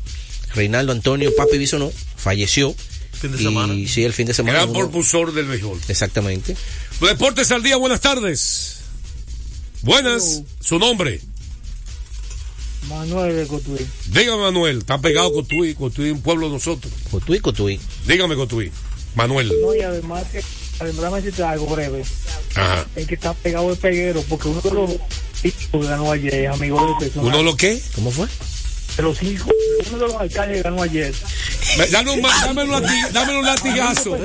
[0.54, 2.74] Reinaldo Antonio Papi Bisonó, falleció.
[3.20, 3.74] Fin de y semana.
[3.88, 4.58] sí, el fin de semana.
[4.58, 5.80] Gran uno- propulsor del béisbol.
[5.88, 6.56] exactamente.
[7.00, 8.77] Deportes al día, buenas tardes.
[9.82, 11.20] Buenas, su nombre.
[12.88, 13.86] Manuel de Cotuí.
[14.06, 14.78] Dígame, Manuel.
[14.78, 15.74] Está pegado Cotuí.
[15.74, 16.92] Cotuí un pueblo de nosotros.
[17.10, 17.80] Cotuí, Cotuí.
[18.06, 18.72] Dígame, Cotuí.
[19.14, 19.52] Manuel.
[19.60, 20.42] No, y además, que,
[20.80, 22.02] además decirte algo breve.
[22.54, 22.86] Ajá.
[22.96, 26.96] Es que está pegado el peguero, porque uno de los ganó ayer es amigo del
[26.98, 27.28] personaje.
[27.28, 27.80] ¿Uno lo qué?
[27.94, 28.26] ¿Cómo fue?
[28.98, 29.52] De los hijos,
[29.90, 31.14] uno de los alcaldes ganó ayer.
[31.92, 34.18] Dame un, dame un lati- dame un latigazo.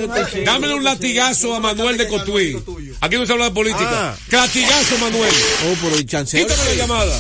[0.44, 2.58] Dame un latigazo a Manuel de Cotuí.
[3.00, 3.88] Aquí no se habla de política.
[3.92, 4.16] Ah.
[4.32, 5.32] Latigazo, Manuel.
[5.68, 6.48] Oh, pero el chanceo.
[6.48, 7.20] Quítame la llamada.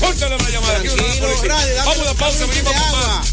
[0.00, 0.78] Córtale la llamada.
[0.78, 1.56] Aquí no se habla de política.
[1.84, 2.46] Vamos a la pausa.
[2.46, 3.32] Venimos con más.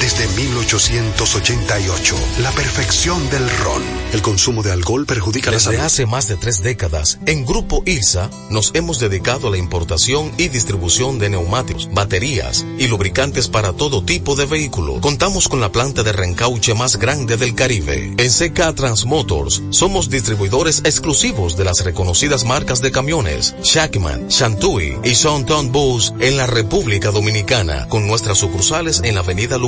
[0.00, 3.82] desde 1888, la perfección del ron.
[4.12, 5.84] El consumo de alcohol perjudica la Desde salud.
[5.84, 10.48] hace más de tres décadas, en Grupo ILSA nos hemos dedicado a la importación y
[10.48, 15.00] distribución de neumáticos, baterías y lubricantes para todo tipo de vehículo.
[15.00, 18.14] Contamos con la planta de reencauche más grande del Caribe.
[18.16, 25.14] En CK Transmotors somos distribuidores exclusivos de las reconocidas marcas de camiones Shackman, Shantui y
[25.14, 29.58] Sonton Bus en la República Dominicana, con nuestras sucursales en la Avenida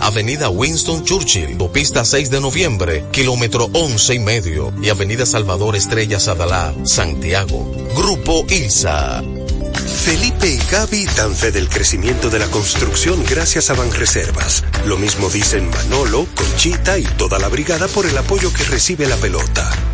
[0.00, 6.18] Avenida Winston Churchill, Pista 6 de Noviembre, kilómetro 11 y medio, y Avenida Salvador Estrella
[6.18, 7.70] Sadalá, Santiago.
[7.94, 9.22] Grupo ILSA.
[10.02, 14.64] Felipe y Gaby dan fe del crecimiento de la construcción gracias a Banreservas.
[14.86, 19.16] Lo mismo dicen Manolo, Conchita y toda la brigada por el apoyo que recibe la
[19.16, 19.93] pelota.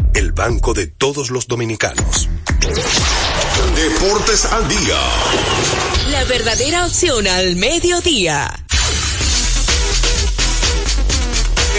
[0.13, 2.27] el banco de todos los dominicanos.
[3.75, 4.99] Deportes al día.
[6.11, 8.65] La verdadera opción al mediodía.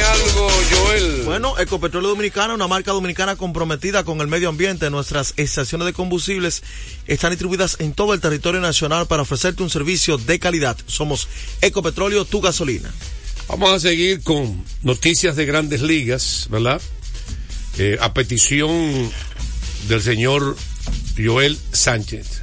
[0.02, 1.22] algo, Joel?
[1.24, 4.90] Bueno, Ecopetróleo Dominicana, una marca dominicana comprometida con el medio ambiente.
[4.90, 6.62] Nuestras estaciones de combustibles
[7.06, 10.76] están distribuidas en todo el territorio nacional para ofrecerte un servicio de calidad.
[10.86, 11.28] Somos
[11.60, 12.90] Ecopetróleo, tu gasolina.
[13.48, 16.80] Vamos a seguir con noticias de grandes ligas, ¿verdad?
[17.78, 19.10] Eh, a petición
[19.88, 20.56] del señor
[21.16, 22.42] Joel Sánchez.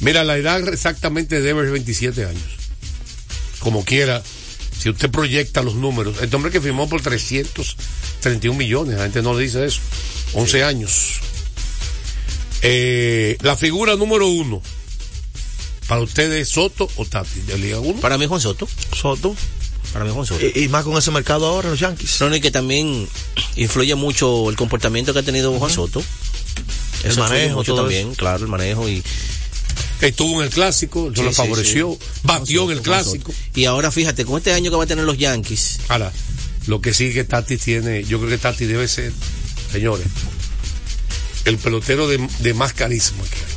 [0.00, 2.42] Mira, la edad exactamente de Devers es 27 años.
[3.58, 4.22] Como quiera,
[4.78, 9.34] si usted proyecta los números, este hombre que firmó por 331 millones, la gente no
[9.34, 9.80] le dice eso,
[10.34, 11.20] 11 años.
[12.62, 14.62] Eh, la figura número uno,
[15.88, 18.00] para ustedes Soto o Tati, de Liga 1.
[18.00, 18.68] Para mí Juan Soto.
[18.94, 19.34] Soto.
[19.92, 20.44] Para mí Juan Soto.
[20.54, 22.20] Y, y más con ese mercado ahora, los Yankees.
[22.20, 23.08] No, y que también
[23.56, 26.02] influye mucho el comportamiento que ha tenido Juan Soto.
[27.04, 29.02] El Eso manejo, mucho también, claro, el manejo y
[30.00, 32.06] Estuvo en el clásico, eso Sí, lo sí, favoreció, sí.
[32.22, 33.32] batió en el clásico.
[33.54, 36.12] Y ahora fíjate, con este año que va a tener los Yankees, Ahora,
[36.66, 39.12] lo que sí que Tati tiene, yo creo que Tati debe ser,
[39.72, 40.06] señores,
[41.44, 43.52] el pelotero de, de más carisma que hay.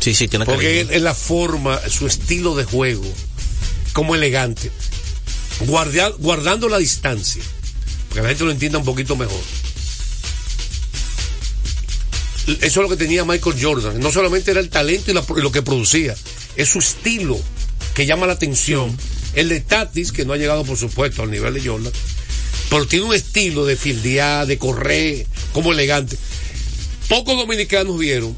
[0.00, 0.92] sí, sí, tiene Porque carisma.
[0.94, 3.10] es la forma, su estilo de juego,
[3.94, 4.70] como elegante,
[5.60, 7.42] guardia- guardando la distancia,
[8.10, 9.40] para que la gente lo entienda un poquito mejor.
[12.46, 14.00] Eso es lo que tenía Michael Jordan.
[14.00, 16.16] No solamente era el talento y, la- y lo que producía,
[16.56, 17.38] es su estilo
[17.94, 18.96] que llama la atención.
[19.34, 21.92] El de Tatis, que no ha llegado, por supuesto, al nivel de Jordan,
[22.70, 26.16] pero tiene un estilo de fildear, de correr, como elegante.
[27.08, 28.36] Pocos dominicanos vieron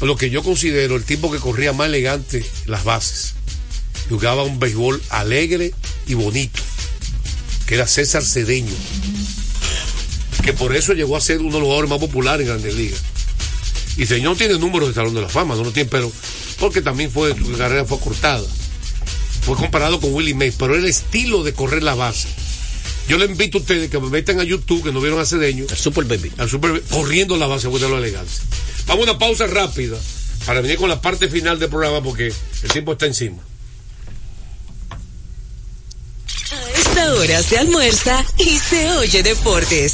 [0.00, 3.34] lo que yo considero el tipo que corría más elegante las bases.
[4.08, 5.72] Jugaba un béisbol alegre
[6.10, 6.60] y bonito,
[7.66, 8.74] que era César Cedeño,
[10.42, 13.00] que por eso llegó a ser uno de los jugadores más populares en Grandes Ligas.
[13.96, 16.10] Y señor tiene números de Salón de la Fama, no lo tiene, pero
[16.58, 18.46] porque también fue, su carrera fue cortada.
[19.42, 22.28] Fue comparado con Willie Mays, pero el estilo de correr la base.
[23.08, 25.64] Yo le invito a ustedes que me metan a YouTube, que no vieron a Cedeño,
[25.70, 26.32] El Super Baby.
[26.38, 28.42] al super, corriendo la base, de lo elegancia.
[28.86, 29.96] Vamos a una pausa rápida
[30.44, 33.42] para venir con la parte final del programa porque el tiempo está encima.
[37.20, 39.92] A esta hora se almuerza y se oye deportes.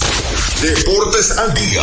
[0.62, 1.82] Deportes al día.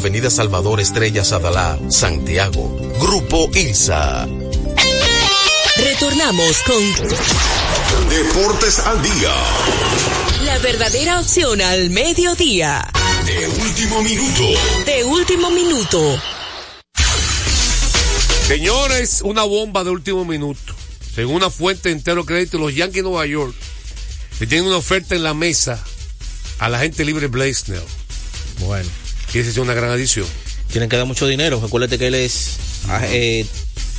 [0.01, 2.75] Avenida Salvador Estrella Sadalá, Santiago.
[2.99, 4.27] Grupo ILSA.
[5.77, 9.31] Retornamos con Deportes al día.
[10.43, 12.91] la verdadera opción al mediodía.
[13.27, 14.43] De último minuto.
[14.87, 16.19] De último minuto.
[18.47, 20.73] Señores, una bomba de último minuto.
[21.13, 23.53] Según una fuente de entero crédito, los Yankees de Nueva York
[24.39, 25.79] le tienen una oferta en la mesa
[26.57, 27.83] a la gente libre Blaze Snell.
[28.61, 28.89] Bueno,
[29.33, 30.25] Y esa es una gran adición.
[30.71, 31.59] tienen que dar mucho dinero.
[31.61, 33.45] Recuérdate que él es, ah, eh,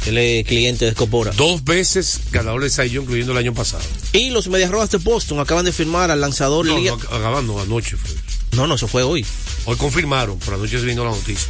[0.07, 1.33] él es cliente de Escopora.
[1.33, 3.83] Dos veces ganador de Young, incluyendo el año pasado.
[4.13, 7.97] Y los Medias Rojas de Boston acaban de firmar al lanzador No, no, acabando anoche
[7.97, 8.15] fue.
[8.53, 9.25] No, no, eso fue hoy.
[9.65, 11.49] Hoy confirmaron, pero anoche se vino la noticia.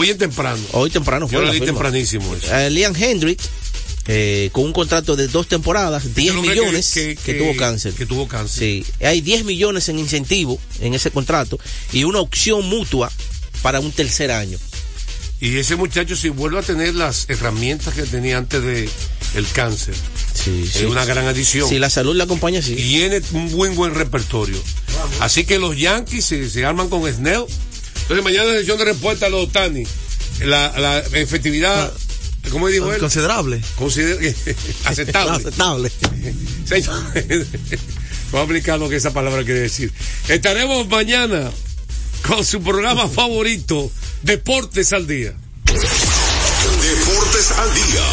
[0.00, 0.62] Bien temprano.
[0.72, 1.66] Hoy temprano fue Yo lo la firma.
[1.66, 2.54] tempranísimo eso.
[2.56, 3.48] Eh, Liam Hendricks,
[4.06, 7.92] eh, con un contrato de dos temporadas, 10 El hombre millones, que, que, tuvo cáncer.
[7.94, 8.58] Que tuvo cáncer.
[8.58, 11.58] Sí, hay 10 millones en incentivo en ese contrato
[11.92, 13.10] y una opción mutua
[13.62, 14.58] para un tercer año.
[15.40, 18.88] Y ese muchacho, si vuelve a tener las herramientas que tenía antes de
[19.34, 19.94] el cáncer,
[20.34, 21.68] Sí, es una gran adición.
[21.68, 22.74] Si la salud la acompaña, sí.
[22.74, 24.56] Tiene un buen, buen repertorio.
[25.20, 27.44] Así que los Yankees se, se arman con Snell.
[28.02, 29.84] Entonces mañana sesión de respuesta a los Otani.
[30.40, 31.92] La, la efectividad,
[32.50, 32.98] ¿cómo dijo él?
[32.98, 33.60] Considerable.
[33.78, 34.18] Consider-
[34.84, 35.32] aceptable.
[35.48, 35.92] Aceptable.
[36.64, 37.02] Señor,
[38.32, 39.92] Vamos a explicar lo que esa palabra quiere decir.
[40.28, 41.50] Estaremos mañana
[42.26, 43.90] con su programa favorito,
[44.22, 45.34] Deportes al Día.
[45.66, 48.04] Deportes al día.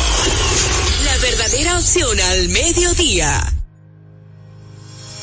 [1.06, 3.54] La verdadera opción al mediodía.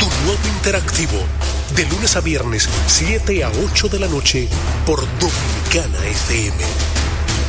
[0.00, 1.18] tu nuevo interactivo,
[1.76, 4.48] de lunes a viernes, 7 a 8 de la noche,
[4.86, 6.56] por Dominicana FM.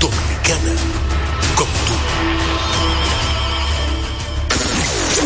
[0.01, 0.73] Dominicana,
[1.55, 1.93] con tú.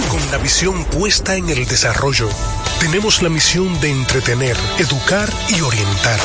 [0.10, 2.30] Con la visión puesta en el desarrollo,
[2.80, 6.20] tenemos la misión de entretener, educar y orientar,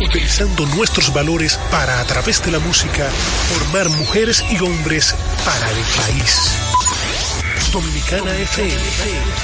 [0.00, 3.10] utilizando nuestros valores para, a través de la música,
[3.52, 6.63] formar mujeres y hombres para el país.
[7.74, 8.82] Dominicana FM,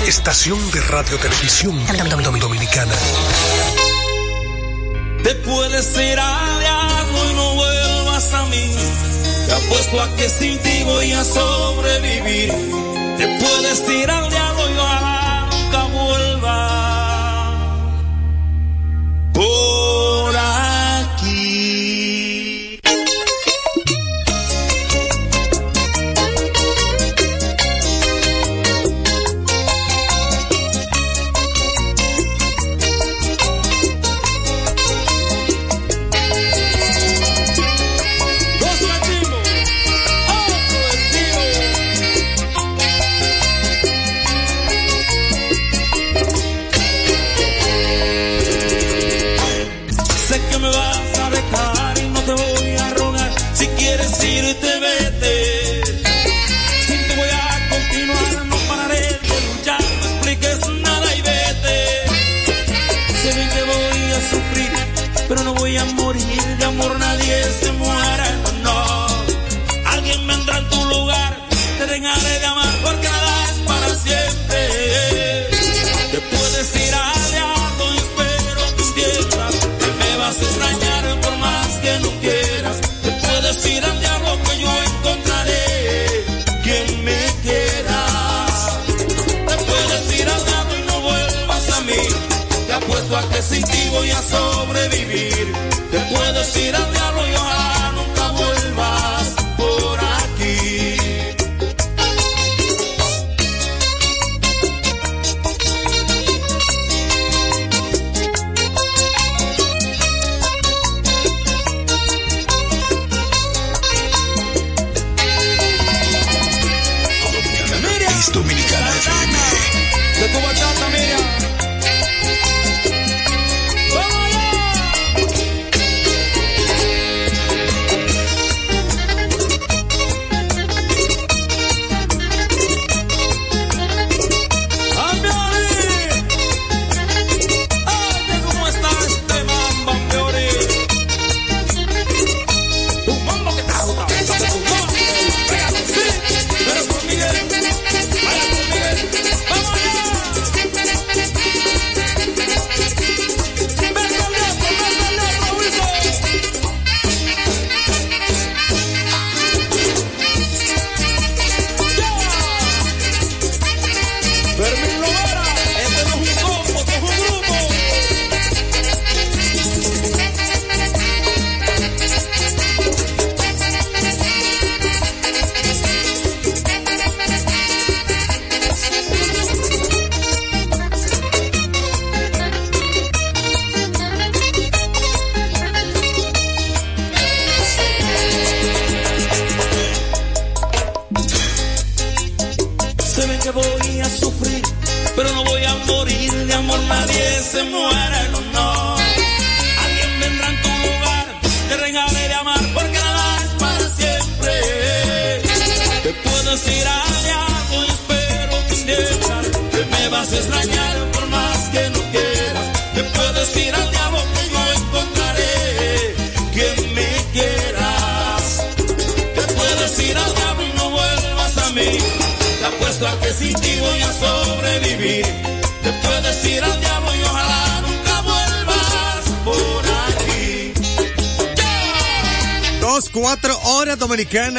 [0.07, 1.77] estación de radio televisión
[2.39, 2.95] dominicana.
[5.25, 8.73] Te puedes ir al diablo y no vuelvas a mí.
[9.47, 12.53] Te apuesto a que sin ti voy a sobrevivir.
[13.19, 16.69] Te puedes ir al diablo y ojalá nunca vuelva.
[19.33, 19.80] Por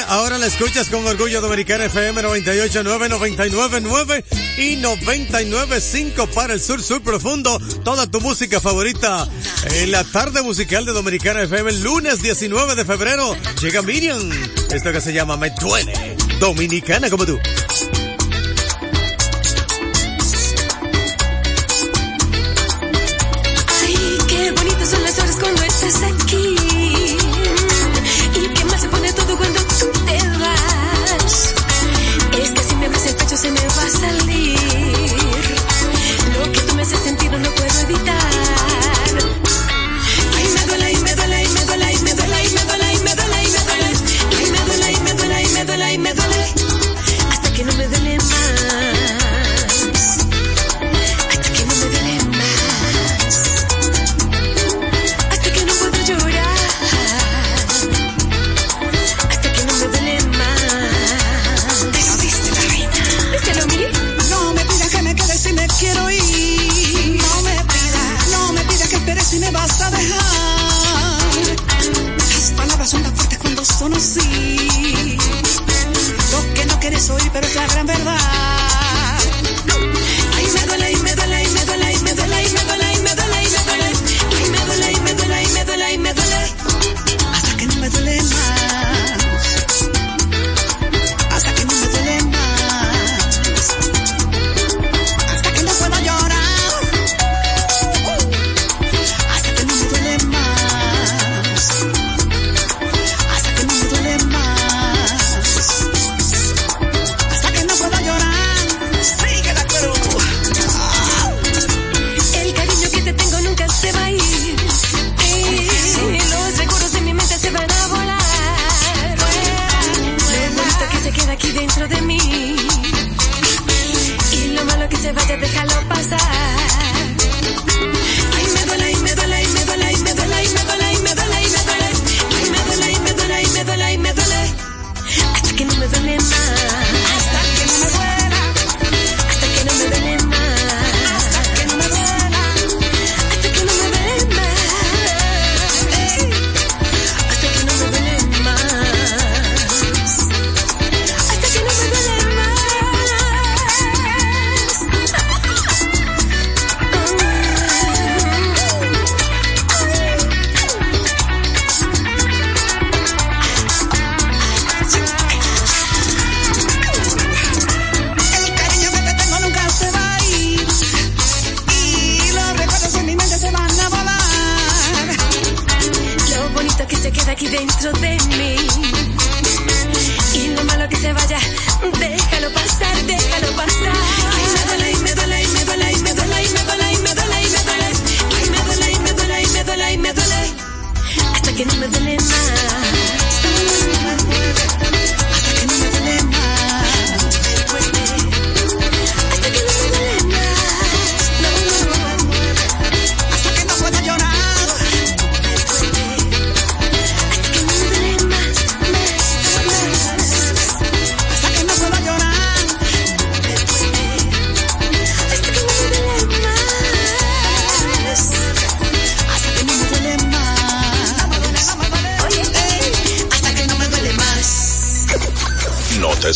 [0.09, 4.25] Ahora la escuchas con orgullo Dominicana FM 989, 999
[4.57, 7.57] y 995 para el sur, sur profundo.
[7.81, 9.29] Toda tu música favorita
[9.75, 11.69] en la tarde musical de Dominicana FM.
[11.69, 14.29] El lunes 19 de febrero llega Miriam.
[14.71, 16.17] Esto que se llama Me Duele.
[16.37, 17.39] Dominicana como tú.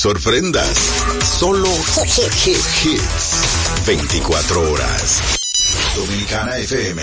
[0.06, 0.78] sorprendas.
[1.39, 1.68] Solo
[2.45, 3.86] hits.
[3.88, 5.22] 24 horas.
[5.95, 7.01] Dominicana FM.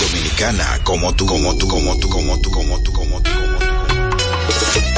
[0.00, 3.30] Dominicana como como tú, como tú, como tú, como tú, como tú, como tú.
[3.32, 4.97] Como tú.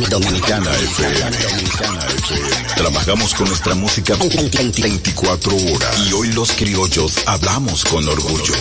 [0.00, 1.36] Dominicana FM.
[2.76, 5.98] Trabajamos con nuestra música 24 horas.
[6.08, 8.54] Y hoy los criollos hablamos con orgullo.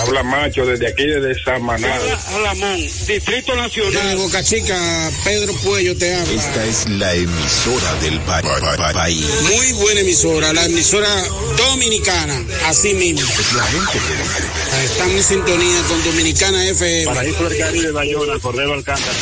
[0.00, 1.88] Habla macho desde aquí, desde Samaná.
[2.36, 2.76] Alamón,
[3.06, 4.08] Distrito Nacional.
[4.08, 6.32] De Boca Chica, Pedro Puello te habla.
[6.32, 9.26] Esta es la emisora del pa- pa- pa- país.
[9.42, 11.08] Muy buena emisora, la emisora
[11.56, 13.20] dominicana, así mismo.
[13.38, 14.84] Es la gente que.
[14.84, 17.04] Estamos en sintonía con Dominicana FM.
[17.06, 19.12] Paraíso del Caribe, Bayona, Cordero Alcántara.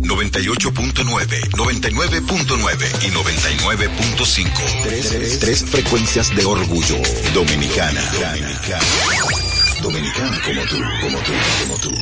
[0.00, 4.82] 98.9, 99.9 y 99.5.
[4.82, 6.96] Tres, tres frecuencias de orgullo.
[7.34, 8.00] Dominicana.
[8.12, 8.84] Dominicana.
[9.82, 11.32] Dominicana como tú, como tú,
[11.62, 12.01] como tú.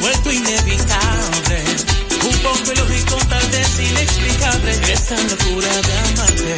[0.00, 1.64] Vuelto inevitable.
[2.22, 6.56] Un poco ilógico, tal vez inexplicable, esta locura de amarte.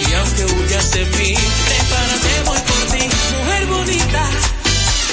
[0.00, 1.34] Y aunque huyas de mí,
[1.66, 3.08] prepárate, voy por ti.
[3.38, 4.30] Mujer bonita,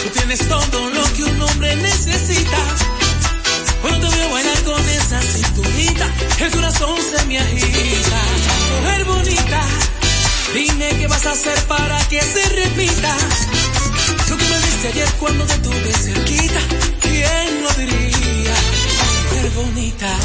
[0.03, 2.57] tú tienes todo lo que un hombre necesita.
[3.81, 6.09] Cuando te veo bailar con esa cinturita,
[6.39, 8.21] el corazón se me agita.
[8.81, 9.61] Mujer bonita,
[10.53, 13.17] dime qué vas a hacer para que se repita.
[14.83, 16.59] Diste ayer cuando te tuve cerquita,
[16.99, 18.53] ¿quién lo diría?
[19.31, 20.19] Mujer bonita.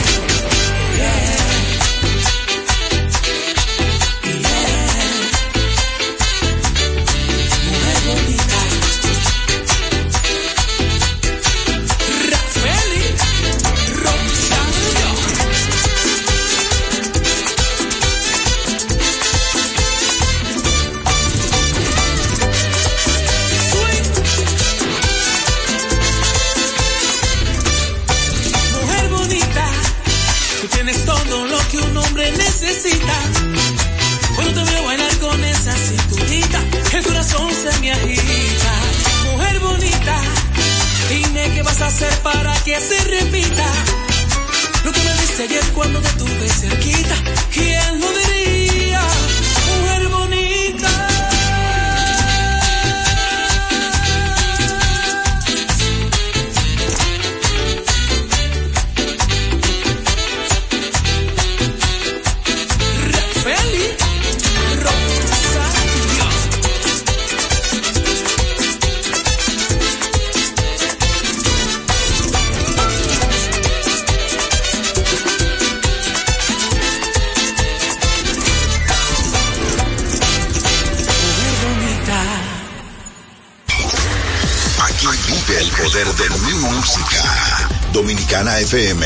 [88.38, 89.04] Dominicana FM.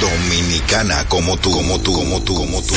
[0.00, 2.74] Dominicana como tú, como tú, como tú, como tú.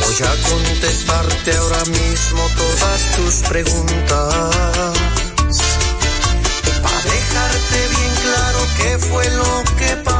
[0.00, 4.34] Voy a contestarte ahora mismo todas tus preguntas.
[6.82, 10.17] Para dejarte bien claro qué fue lo que pasó.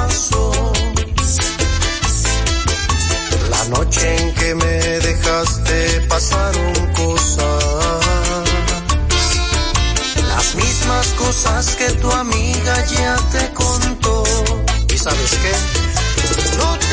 [3.69, 8.05] Noche en que me dejaste pasaron cosas.
[10.27, 14.25] Las mismas cosas que tu amiga ya te contó.
[14.93, 16.57] ¿Y sabes qué?
[16.59, 16.88] No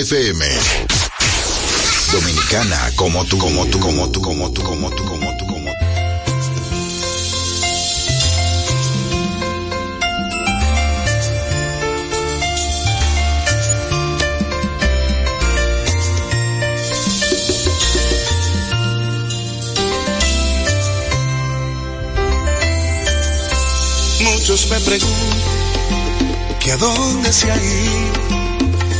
[0.00, 0.42] FM.
[2.10, 5.86] Dominicana como tú, como tú, como tú, como tú, como tú, como tú, como tú.
[24.24, 25.38] Muchos me preguntan
[26.58, 28.39] que a dónde se ha ido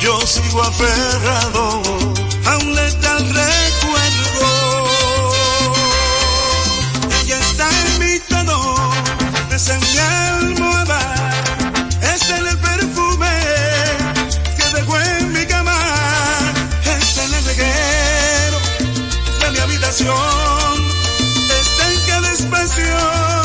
[0.00, 1.82] yo sigo aferrado
[2.46, 4.88] a un letal recuerdo.
[7.22, 8.76] Ella está en mi tono,
[9.54, 11.32] es en mi almohada,
[12.14, 13.28] es en el perfume
[14.56, 15.78] que dejó en mi cama,
[16.84, 18.58] es en el reguero
[19.40, 20.74] de mi habitación,
[21.60, 23.39] está en cada espacio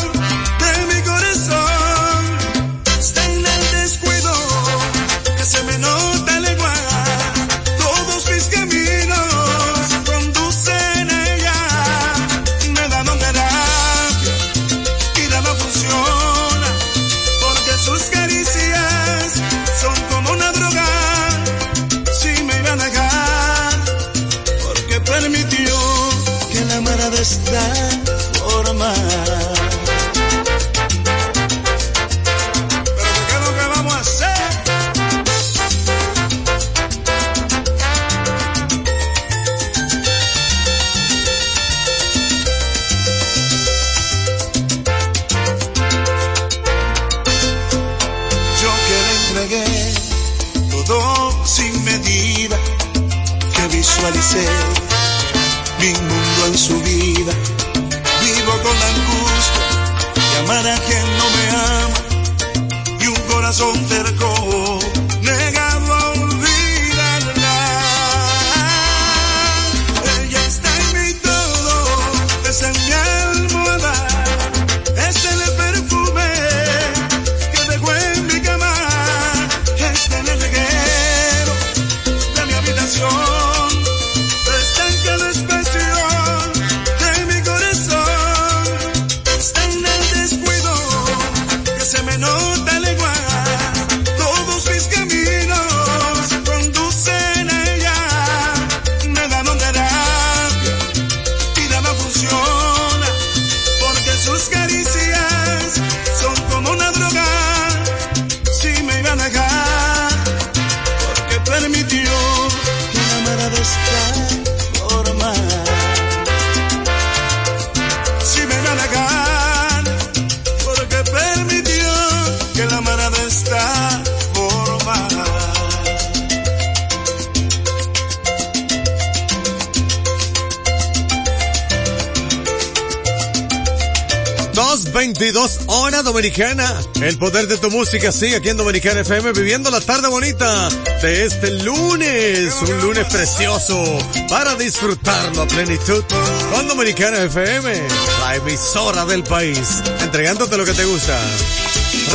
[136.25, 136.81] dominicana.
[137.01, 140.69] El poder de tu música sigue aquí en Dominicana FM viviendo la tarde bonita
[141.01, 142.55] de este lunes.
[142.63, 146.03] Un lunes precioso para disfrutarlo a plenitud
[146.51, 147.87] con Dominicana FM,
[148.21, 151.15] la emisora del país, entregándote lo que te gusta.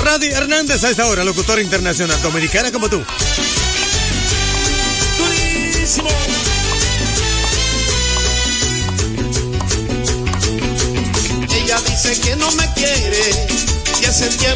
[0.04, 3.04] Radi Hernández a esta hora, locutor internacional, dominicana como tú.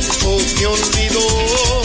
[0.05, 1.83] Tiempo me olvidó.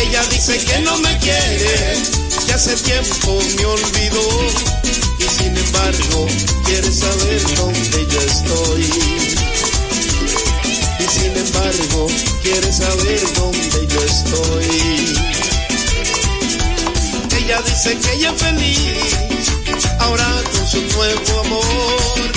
[0.00, 1.98] Ella dice que no me quiere
[2.46, 4.28] y hace tiempo me olvidó.
[5.18, 6.26] Y sin embargo
[6.64, 8.90] quiere saber dónde yo estoy.
[10.98, 12.06] Y sin embargo
[12.42, 15.14] quiere saber dónde yo estoy.
[17.38, 18.88] Ella dice que ella es feliz
[20.00, 22.30] ahora con su nuevo amor.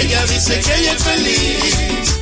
[0.00, 2.21] Ella dice que ella es feliz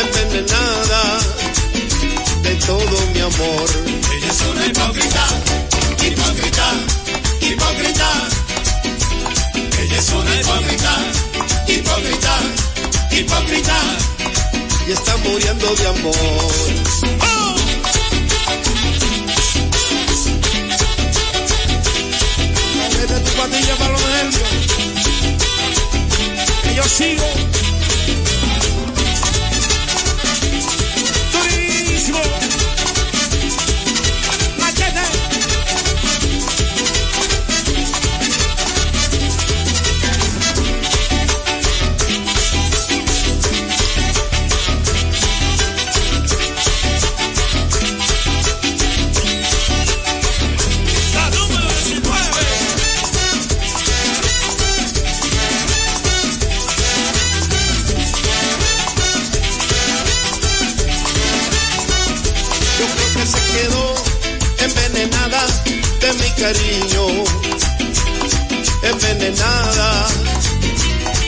[0.00, 1.18] envenenada
[2.42, 3.68] de todo mi amor.
[4.14, 5.26] Ella es una hipócrita,
[6.06, 6.66] hipócrita,
[7.40, 8.10] hipócrita.
[9.80, 10.92] Ella es una hipócrita,
[11.66, 12.34] hipócrita,
[13.10, 13.78] hipócrita.
[14.86, 16.14] Y está muriendo de amor.
[22.98, 24.48] Vete tu patilla para los nervios.
[26.62, 27.67] Que yo sigo.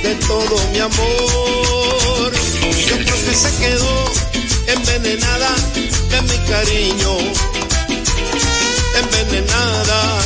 [0.03, 2.33] De todo mi amor.
[2.89, 4.05] Yo creo que se quedó
[4.69, 5.55] envenenada
[6.09, 7.19] de mi cariño,
[9.01, 10.19] envenenada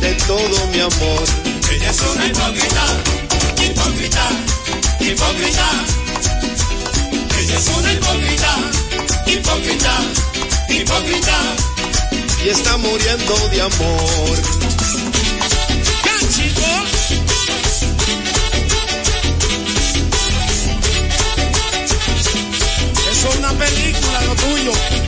[0.00, 1.24] de todo mi amor.
[1.70, 2.84] Ella es una hipócrita,
[3.62, 4.28] hipócrita,
[4.98, 5.68] hipócrita.
[7.38, 8.56] Ella es una hipócrita,
[9.26, 10.00] hipócrita,
[10.70, 11.38] hipócrita.
[12.44, 14.57] Y está muriendo de amor.
[23.58, 25.07] Película, lo tuyo.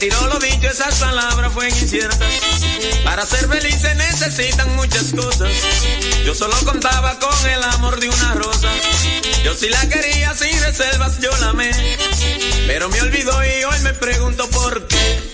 [0.00, 2.20] Retiró lo dicho, esas palabras fueron inciertas.
[3.02, 5.50] Para ser feliz se necesitan muchas cosas.
[6.24, 8.68] Yo solo contaba con el amor de una rosa.
[9.42, 11.72] Yo sí la quería sin reservas, yo la amé.
[12.68, 15.27] Pero me olvidó y hoy me pregunto por qué.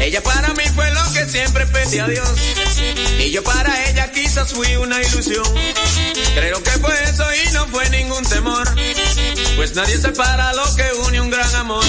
[0.00, 2.28] Ella para mí fue lo que siempre pedí a Dios.
[3.18, 5.46] Y yo para ella quizás fui una ilusión.
[6.34, 8.68] Creo que fue eso y no fue ningún temor.
[9.56, 11.84] Pues nadie separa lo que une un gran amor.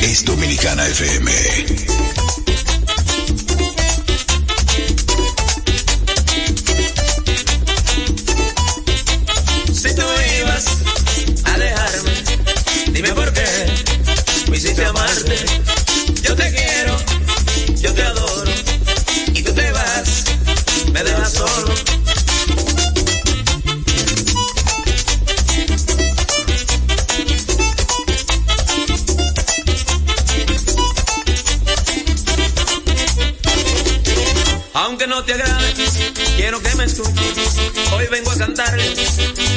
[0.00, 2.23] Es Dominicana FM.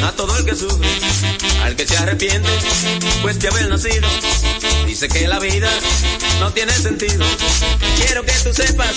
[0.08, 0.88] A todo el que sufre,
[1.64, 2.50] al que se arrepiente,
[3.22, 4.08] pues de haber nacido.
[4.86, 5.70] Dice que la vida
[6.40, 7.26] no tiene sentido.
[7.98, 8.96] Quiero que tú sepas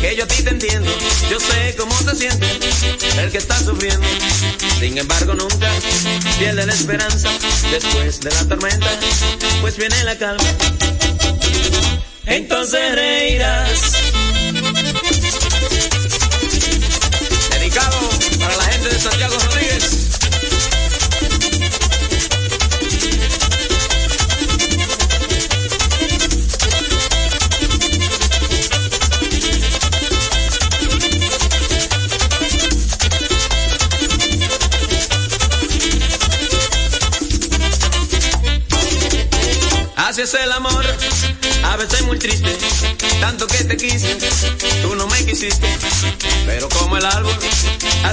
[0.00, 0.90] que yo a ti te entiendo.
[1.30, 2.46] Yo sé cómo se siente
[3.18, 4.06] el que está sufriendo.
[4.80, 5.70] Sin embargo, nunca
[6.38, 7.28] pierde la esperanza.
[7.70, 8.88] Después de la tormenta,
[9.60, 10.48] pues viene la calma.
[12.24, 13.92] Entonces reirás.
[17.50, 17.98] Dedicado
[18.40, 19.57] para la gente de Santiago.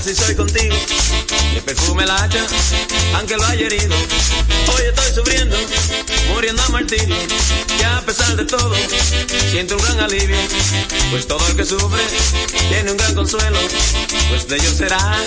[0.06, 0.76] Así soy contigo,
[1.56, 2.45] le perfume el hacha,
[3.16, 3.95] aunque lo haya herido,
[4.76, 5.58] hoy estoy sufriendo,
[6.32, 7.16] muriendo a martirio,
[7.80, 8.76] y a pesar de todo,
[9.49, 10.38] siento un gran alivio,
[11.10, 12.03] pues todo el que sufre
[12.70, 13.58] tiene un gran consuelo,
[14.30, 15.18] pues de ellos será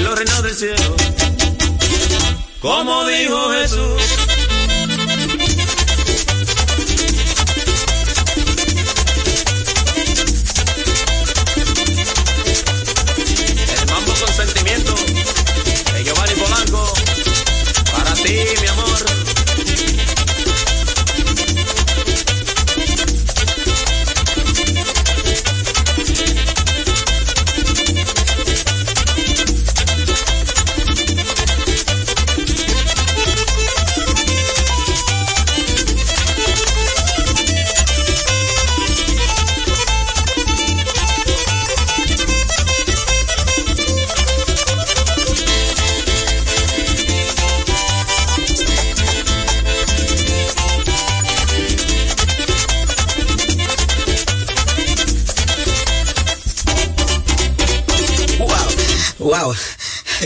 [0.00, 0.96] los reinos del cielo.
[2.60, 4.23] Como dijo Jesús.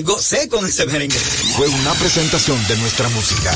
[0.03, 1.19] Gocé con ese merengue.
[1.57, 3.53] Fue una presentación de nuestra música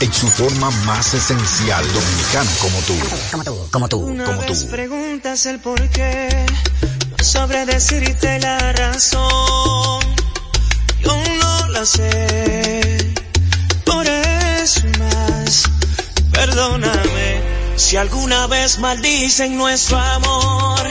[0.00, 2.94] en su forma más esencial dominicana como tú.
[3.30, 4.68] Como tú, como tú, Una como vez tú.
[4.70, 6.28] preguntas el por qué,
[7.18, 10.00] no sabré decirte la razón.
[11.02, 13.14] Yo no la sé,
[13.84, 15.62] por eso más.
[16.32, 17.40] Perdóname
[17.76, 20.90] si alguna vez maldicen nuestro amor.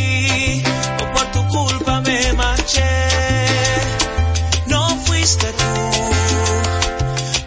[1.65, 2.19] culpa me
[4.67, 5.73] no fuiste tú.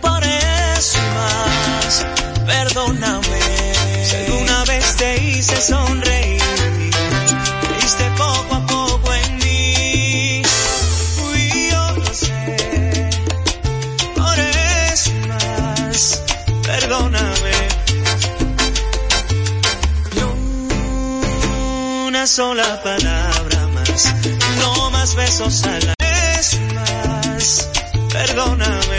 [0.01, 2.07] Por eso más,
[2.47, 3.41] perdóname.
[4.09, 6.43] Si alguna vez te hice sonreír,
[7.63, 10.43] creíste poco a poco en mí.
[11.17, 13.11] Fui yo, lo sé.
[14.21, 14.39] Por
[14.93, 16.23] eso más,
[16.63, 17.55] perdóname.
[22.07, 23.24] Una sola palabra
[25.15, 27.69] besos a la vez más,
[28.13, 28.99] perdóname.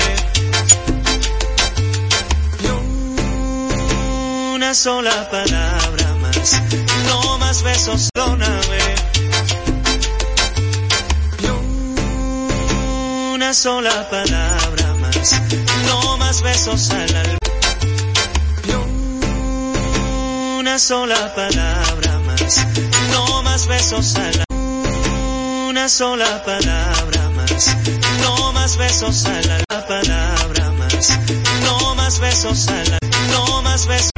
[2.61, 2.70] Ni
[4.55, 6.61] una sola palabra más,
[7.07, 8.95] no más besos, perdóname.
[11.41, 11.47] Ni
[13.34, 15.41] una sola palabra más,
[15.88, 17.38] no más besos al alba.
[18.66, 18.74] Ni
[20.59, 22.68] una sola palabra más,
[23.11, 24.44] no más besos al alba.
[25.88, 27.77] Sola palabra más,
[28.21, 29.88] no más besos al alba.
[29.88, 31.19] Palabra más,
[31.63, 33.17] no más besos al alba.
[33.31, 34.14] No más besos.